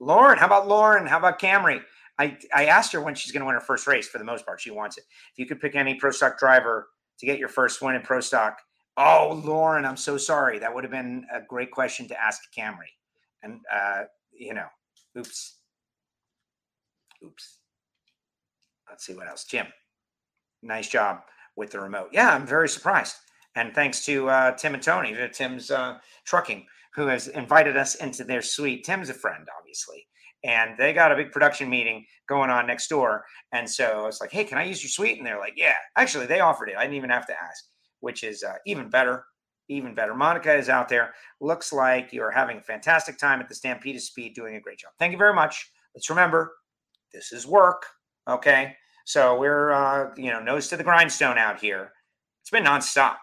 [0.00, 1.06] Lauren, how about Lauren?
[1.06, 1.82] How about Camrie?
[2.18, 4.08] I, I asked her when she's going to win her first race.
[4.08, 5.04] For the most part, she wants it.
[5.32, 6.88] If you could pick any Pro Stock driver
[7.18, 8.58] to get your first win in Pro Stock,
[8.96, 10.58] Oh, Lauren, I'm so sorry.
[10.58, 12.94] That would have been a great question to ask Camrie.
[13.42, 14.66] And uh, you know,
[15.18, 15.56] oops.
[17.24, 17.58] Oops.
[18.88, 19.44] Let's see what else.
[19.44, 19.66] Jim,
[20.62, 21.22] nice job
[21.56, 22.10] with the remote.
[22.12, 23.16] Yeah, I'm very surprised.
[23.56, 27.96] And thanks to uh, Tim and Tony, to Tim's uh, Trucking, who has invited us
[27.96, 28.84] into their suite.
[28.84, 30.06] Tim's a friend, obviously.
[30.44, 33.24] And they got a big production meeting going on next door.
[33.52, 35.18] And so I was like, hey, can I use your suite?
[35.18, 35.74] And they're like, yeah.
[35.96, 36.76] Actually, they offered it.
[36.76, 37.64] I didn't even have to ask
[38.00, 39.24] which is uh, even better.
[39.68, 40.14] even better.
[40.14, 41.14] Monica is out there.
[41.40, 44.78] Looks like you're having a fantastic time at the Stampede of Speed, doing a great
[44.78, 44.92] job.
[44.98, 45.70] Thank you very much.
[45.94, 46.52] Let's remember,
[47.12, 47.86] this is work.
[48.28, 48.74] Okay.
[49.06, 51.92] So we're, uh, you know, nose to the grindstone out here.
[52.42, 53.16] It's been nonstop.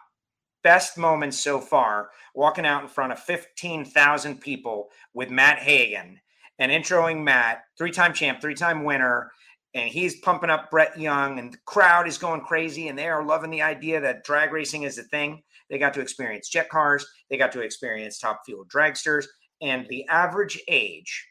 [0.64, 6.20] Best moments so far walking out in front of 15,000 people with Matt Hagan
[6.59, 9.32] and introing Matt, three time champ, three time winner.
[9.74, 13.26] And he's pumping up Brett Young, and the crowd is going crazy, and they are
[13.26, 15.41] loving the idea that drag racing is a thing.
[15.70, 19.26] They got to experience jet cars, they got to experience top fuel dragsters,
[19.62, 21.26] and the average age,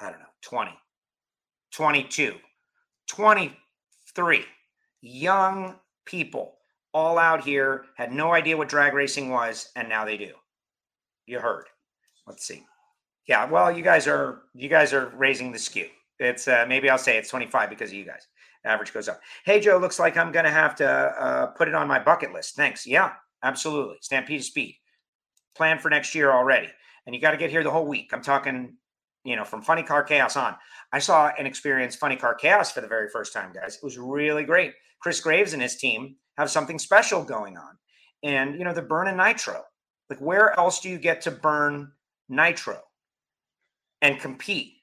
[0.00, 0.72] I don't know, 20,
[1.72, 2.34] 22,
[3.08, 4.44] 23
[5.00, 6.58] young people
[6.94, 10.32] all out here had no idea what drag racing was, and now they do.
[11.26, 11.66] You heard.
[12.26, 12.64] Let's see.
[13.28, 15.86] Yeah, well, you guys are you guys are raising the skew.
[16.18, 18.26] It's uh, maybe I'll say it's 25 because of you guys.
[18.64, 19.20] Average goes up.
[19.44, 22.54] Hey Joe, looks like I'm gonna have to uh, put it on my bucket list.
[22.56, 22.86] Thanks.
[22.86, 23.12] Yeah,
[23.42, 23.96] absolutely.
[24.00, 24.76] Stampede Speed.
[25.56, 26.68] Plan for next year already,
[27.06, 28.10] and you got to get here the whole week.
[28.12, 28.76] I'm talking,
[29.24, 30.56] you know, from Funny Car Chaos on.
[30.92, 33.76] I saw and experienced Funny Car Chaos for the very first time, guys.
[33.76, 34.72] It was really great.
[35.00, 37.78] Chris Graves and his team have something special going on,
[38.22, 39.62] and you know, the burn burning nitro.
[40.10, 41.92] Like, where else do you get to burn
[42.28, 42.80] nitro
[44.02, 44.74] and compete?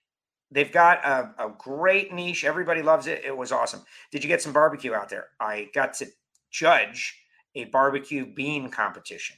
[0.52, 2.44] They've got a, a, great niche.
[2.44, 3.24] Everybody loves it.
[3.24, 3.84] It was awesome.
[4.12, 5.28] Did you get some barbecue out there?
[5.40, 6.08] I got to
[6.50, 7.16] judge
[7.54, 9.36] a barbecue bean competition.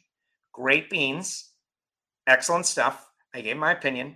[0.54, 1.50] Great beans,
[2.28, 3.10] excellent stuff.
[3.34, 4.16] I gave my opinion.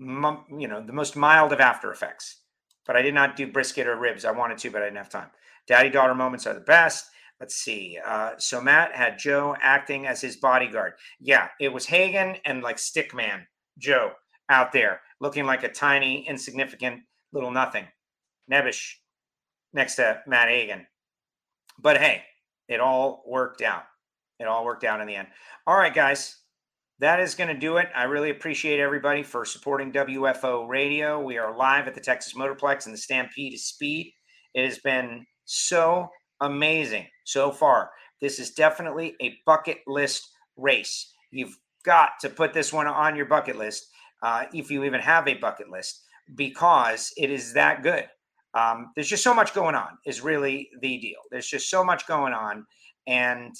[0.00, 2.40] M- you know, the most mild of after effects.
[2.86, 4.24] But I did not do brisket or ribs.
[4.24, 5.30] I wanted to, but I didn't have time.
[5.66, 7.06] Daddy daughter moments are the best.
[7.40, 7.98] Let's see.
[8.04, 10.94] Uh, so Matt had Joe acting as his bodyguard.
[11.20, 13.42] Yeah, it was Hagan and like Stickman
[13.78, 14.12] Joe
[14.48, 17.00] out there looking like a tiny, insignificant
[17.32, 17.86] little nothing.
[18.50, 18.92] Nebbish
[19.72, 20.86] next to Matt Hagan.
[21.78, 22.22] But hey,
[22.68, 23.84] it all worked out.
[24.38, 25.28] It all worked out in the end.
[25.66, 26.36] All right, guys,
[27.00, 27.88] that is going to do it.
[27.94, 31.20] I really appreciate everybody for supporting WFO Radio.
[31.20, 34.12] We are live at the Texas Motorplex and the Stampede is Speed.
[34.54, 36.08] It has been so
[36.40, 37.90] amazing so far.
[38.20, 41.12] This is definitely a bucket list race.
[41.30, 43.86] You've got to put this one on your bucket list
[44.22, 46.02] uh, if you even have a bucket list,
[46.34, 48.06] because it is that good.
[48.54, 51.18] Um, there's just so much going on, is really the deal.
[51.30, 52.64] There's just so much going on,
[53.06, 53.54] and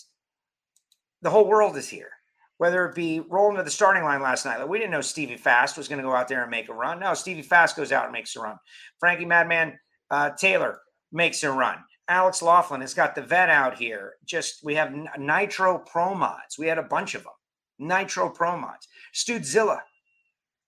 [1.20, 2.10] the whole world is here.
[2.58, 5.36] Whether it be rolling to the starting line last night, like we didn't know Stevie
[5.36, 7.00] Fast was going to go out there and make a run.
[7.00, 8.56] No, Stevie Fast goes out and makes a run.
[9.00, 9.76] Frankie Madman
[10.10, 10.78] uh, Taylor
[11.10, 11.78] makes a run.
[12.08, 14.14] Alex Laughlin has got the vet out here.
[14.24, 16.58] Just we have Nitro Pro mods.
[16.58, 17.32] We had a bunch of them.
[17.78, 18.88] Nitro Pro mods.
[19.14, 19.80] Studzilla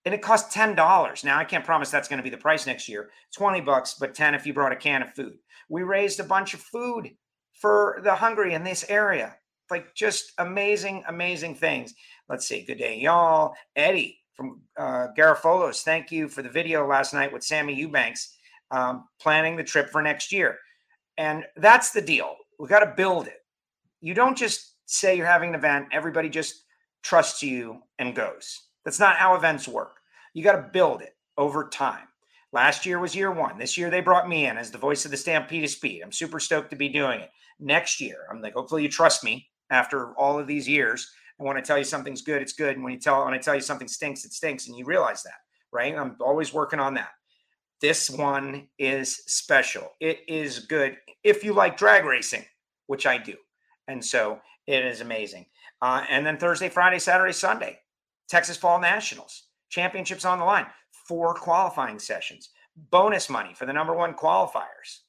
[0.06, 1.24] and it ten dollars.
[1.24, 3.10] Now I can't promise that's going to be the price next year.
[3.36, 5.34] Twenty bucks, but ten if you brought a can of food.
[5.68, 7.10] We raised a bunch of food
[7.60, 9.36] for the hungry in this area.
[9.68, 11.92] Like just amazing, amazing things.
[12.28, 12.64] Let's see.
[12.64, 13.54] Good day, y'all.
[13.74, 15.82] Eddie from uh, Garafolos.
[15.82, 18.36] Thank you for the video last night with Sammy Eubanks,
[18.70, 20.56] um, planning the trip for next year.
[21.18, 22.36] And that's the deal.
[22.58, 23.44] We got to build it.
[24.00, 25.88] You don't just say you're having an event.
[25.92, 26.64] Everybody just
[27.02, 28.62] trusts you and goes.
[28.84, 29.98] That's not how events work.
[30.34, 32.06] You got to build it over time.
[32.52, 33.58] Last year was year one.
[33.58, 36.02] This year they brought me in as the voice of the Stampede of Speed.
[36.02, 37.30] I'm super stoked to be doing it.
[37.58, 41.10] Next year, I'm like, hopefully you trust me after all of these years.
[41.38, 42.76] And when I tell you something's good, it's good.
[42.76, 44.68] And when you tell when I tell you something stinks, it stinks.
[44.68, 45.40] And you realize that,
[45.72, 45.94] right?
[45.94, 47.10] I'm always working on that.
[47.80, 49.90] This one is special.
[50.00, 52.44] It is good if you like drag racing,
[52.86, 53.34] which I do.
[53.86, 55.46] And so it is amazing.
[55.82, 57.80] Uh, and then Thursday, Friday, Saturday, Sunday,
[58.28, 59.44] Texas Fall Nationals.
[59.68, 60.66] Championships on the line,
[61.08, 62.50] four qualifying sessions,
[62.90, 65.00] bonus money for the number one qualifiers.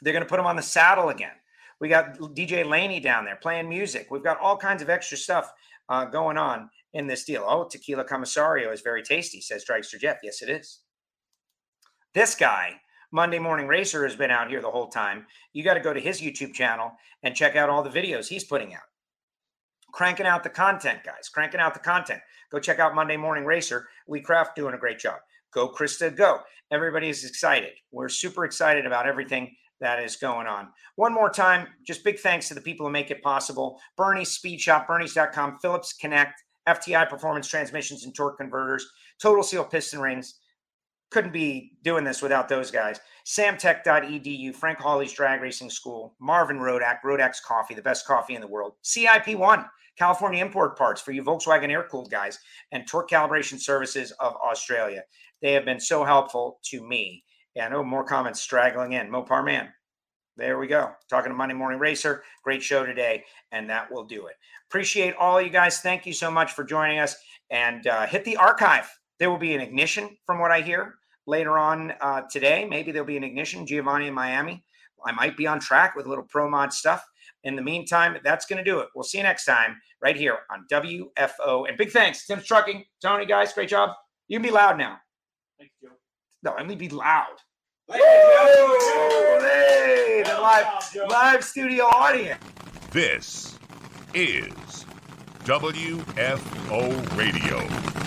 [0.00, 1.34] They're going to put them on the saddle again.
[1.80, 4.08] We got DJ Laney down there playing music.
[4.10, 5.52] We've got all kinds of extra stuff
[5.88, 7.44] uh, going on in this deal.
[7.46, 10.18] Oh, tequila commissario is very tasty, says Dragster Jeff.
[10.22, 10.80] Yes, it is.
[12.14, 15.26] This guy, Monday Morning Racer, has been out here the whole time.
[15.52, 16.92] You got to go to his YouTube channel
[17.24, 18.82] and check out all the videos he's putting out.
[19.92, 21.28] Cranking out the content, guys.
[21.28, 22.20] Cranking out the content.
[22.52, 23.88] Go check out Monday Morning Racer.
[24.06, 25.16] Lee Craft doing a great job.
[25.52, 26.38] Go, Krista, go.
[26.70, 27.72] Everybody is excited.
[27.90, 30.68] We're super excited about everything that is going on.
[30.94, 33.80] One more time, just big thanks to the people who make it possible.
[33.96, 38.88] Bernie's Speed Shop, Bernie's.com, Phillips Connect, FTI Performance Transmissions and Torque Converters,
[39.20, 40.36] Total Seal Piston Rings.
[41.14, 42.98] Couldn't be doing this without those guys.
[43.24, 48.48] Samtech.edu, Frank Hawley's Drag Racing School, Marvin Rodak, Rodak's Coffee, the best coffee in the
[48.48, 48.72] world.
[48.82, 49.64] CIP1,
[49.96, 52.40] California Import Parts for you Volkswagen air cooled guys,
[52.72, 55.04] and Torque Calibration Services of Australia.
[55.40, 57.22] They have been so helpful to me.
[57.54, 59.08] Yeah, I know more comments straggling in.
[59.08, 59.68] Mopar Man.
[60.36, 60.90] There we go.
[61.08, 62.24] Talking to Monday Morning Racer.
[62.42, 64.34] Great show today, and that will do it.
[64.68, 65.78] Appreciate all you guys.
[65.78, 67.14] Thank you so much for joining us.
[67.50, 68.90] And uh, hit the archive.
[69.20, 70.96] There will be an ignition, from what I hear,
[71.26, 72.66] later on uh, today.
[72.68, 73.66] Maybe there'll be an ignition.
[73.66, 74.64] Giovanni in Miami.
[75.06, 77.04] I might be on track with a little pro mod stuff.
[77.44, 78.88] In the meantime, that's going to do it.
[78.94, 81.68] We'll see you next time right here on WFO.
[81.68, 83.90] And big thanks, Tim's Trucking, Tony, guys, great job.
[84.28, 84.98] You can be loud now.
[85.58, 85.90] Thanks, Joe.
[86.42, 87.36] No, I mean be loud.
[87.90, 89.38] Thank you, Joe.
[89.38, 89.40] Woo!
[89.40, 92.42] Hey, the live, live studio audience.
[92.90, 93.58] This
[94.14, 94.86] is
[95.44, 98.03] WFO Radio.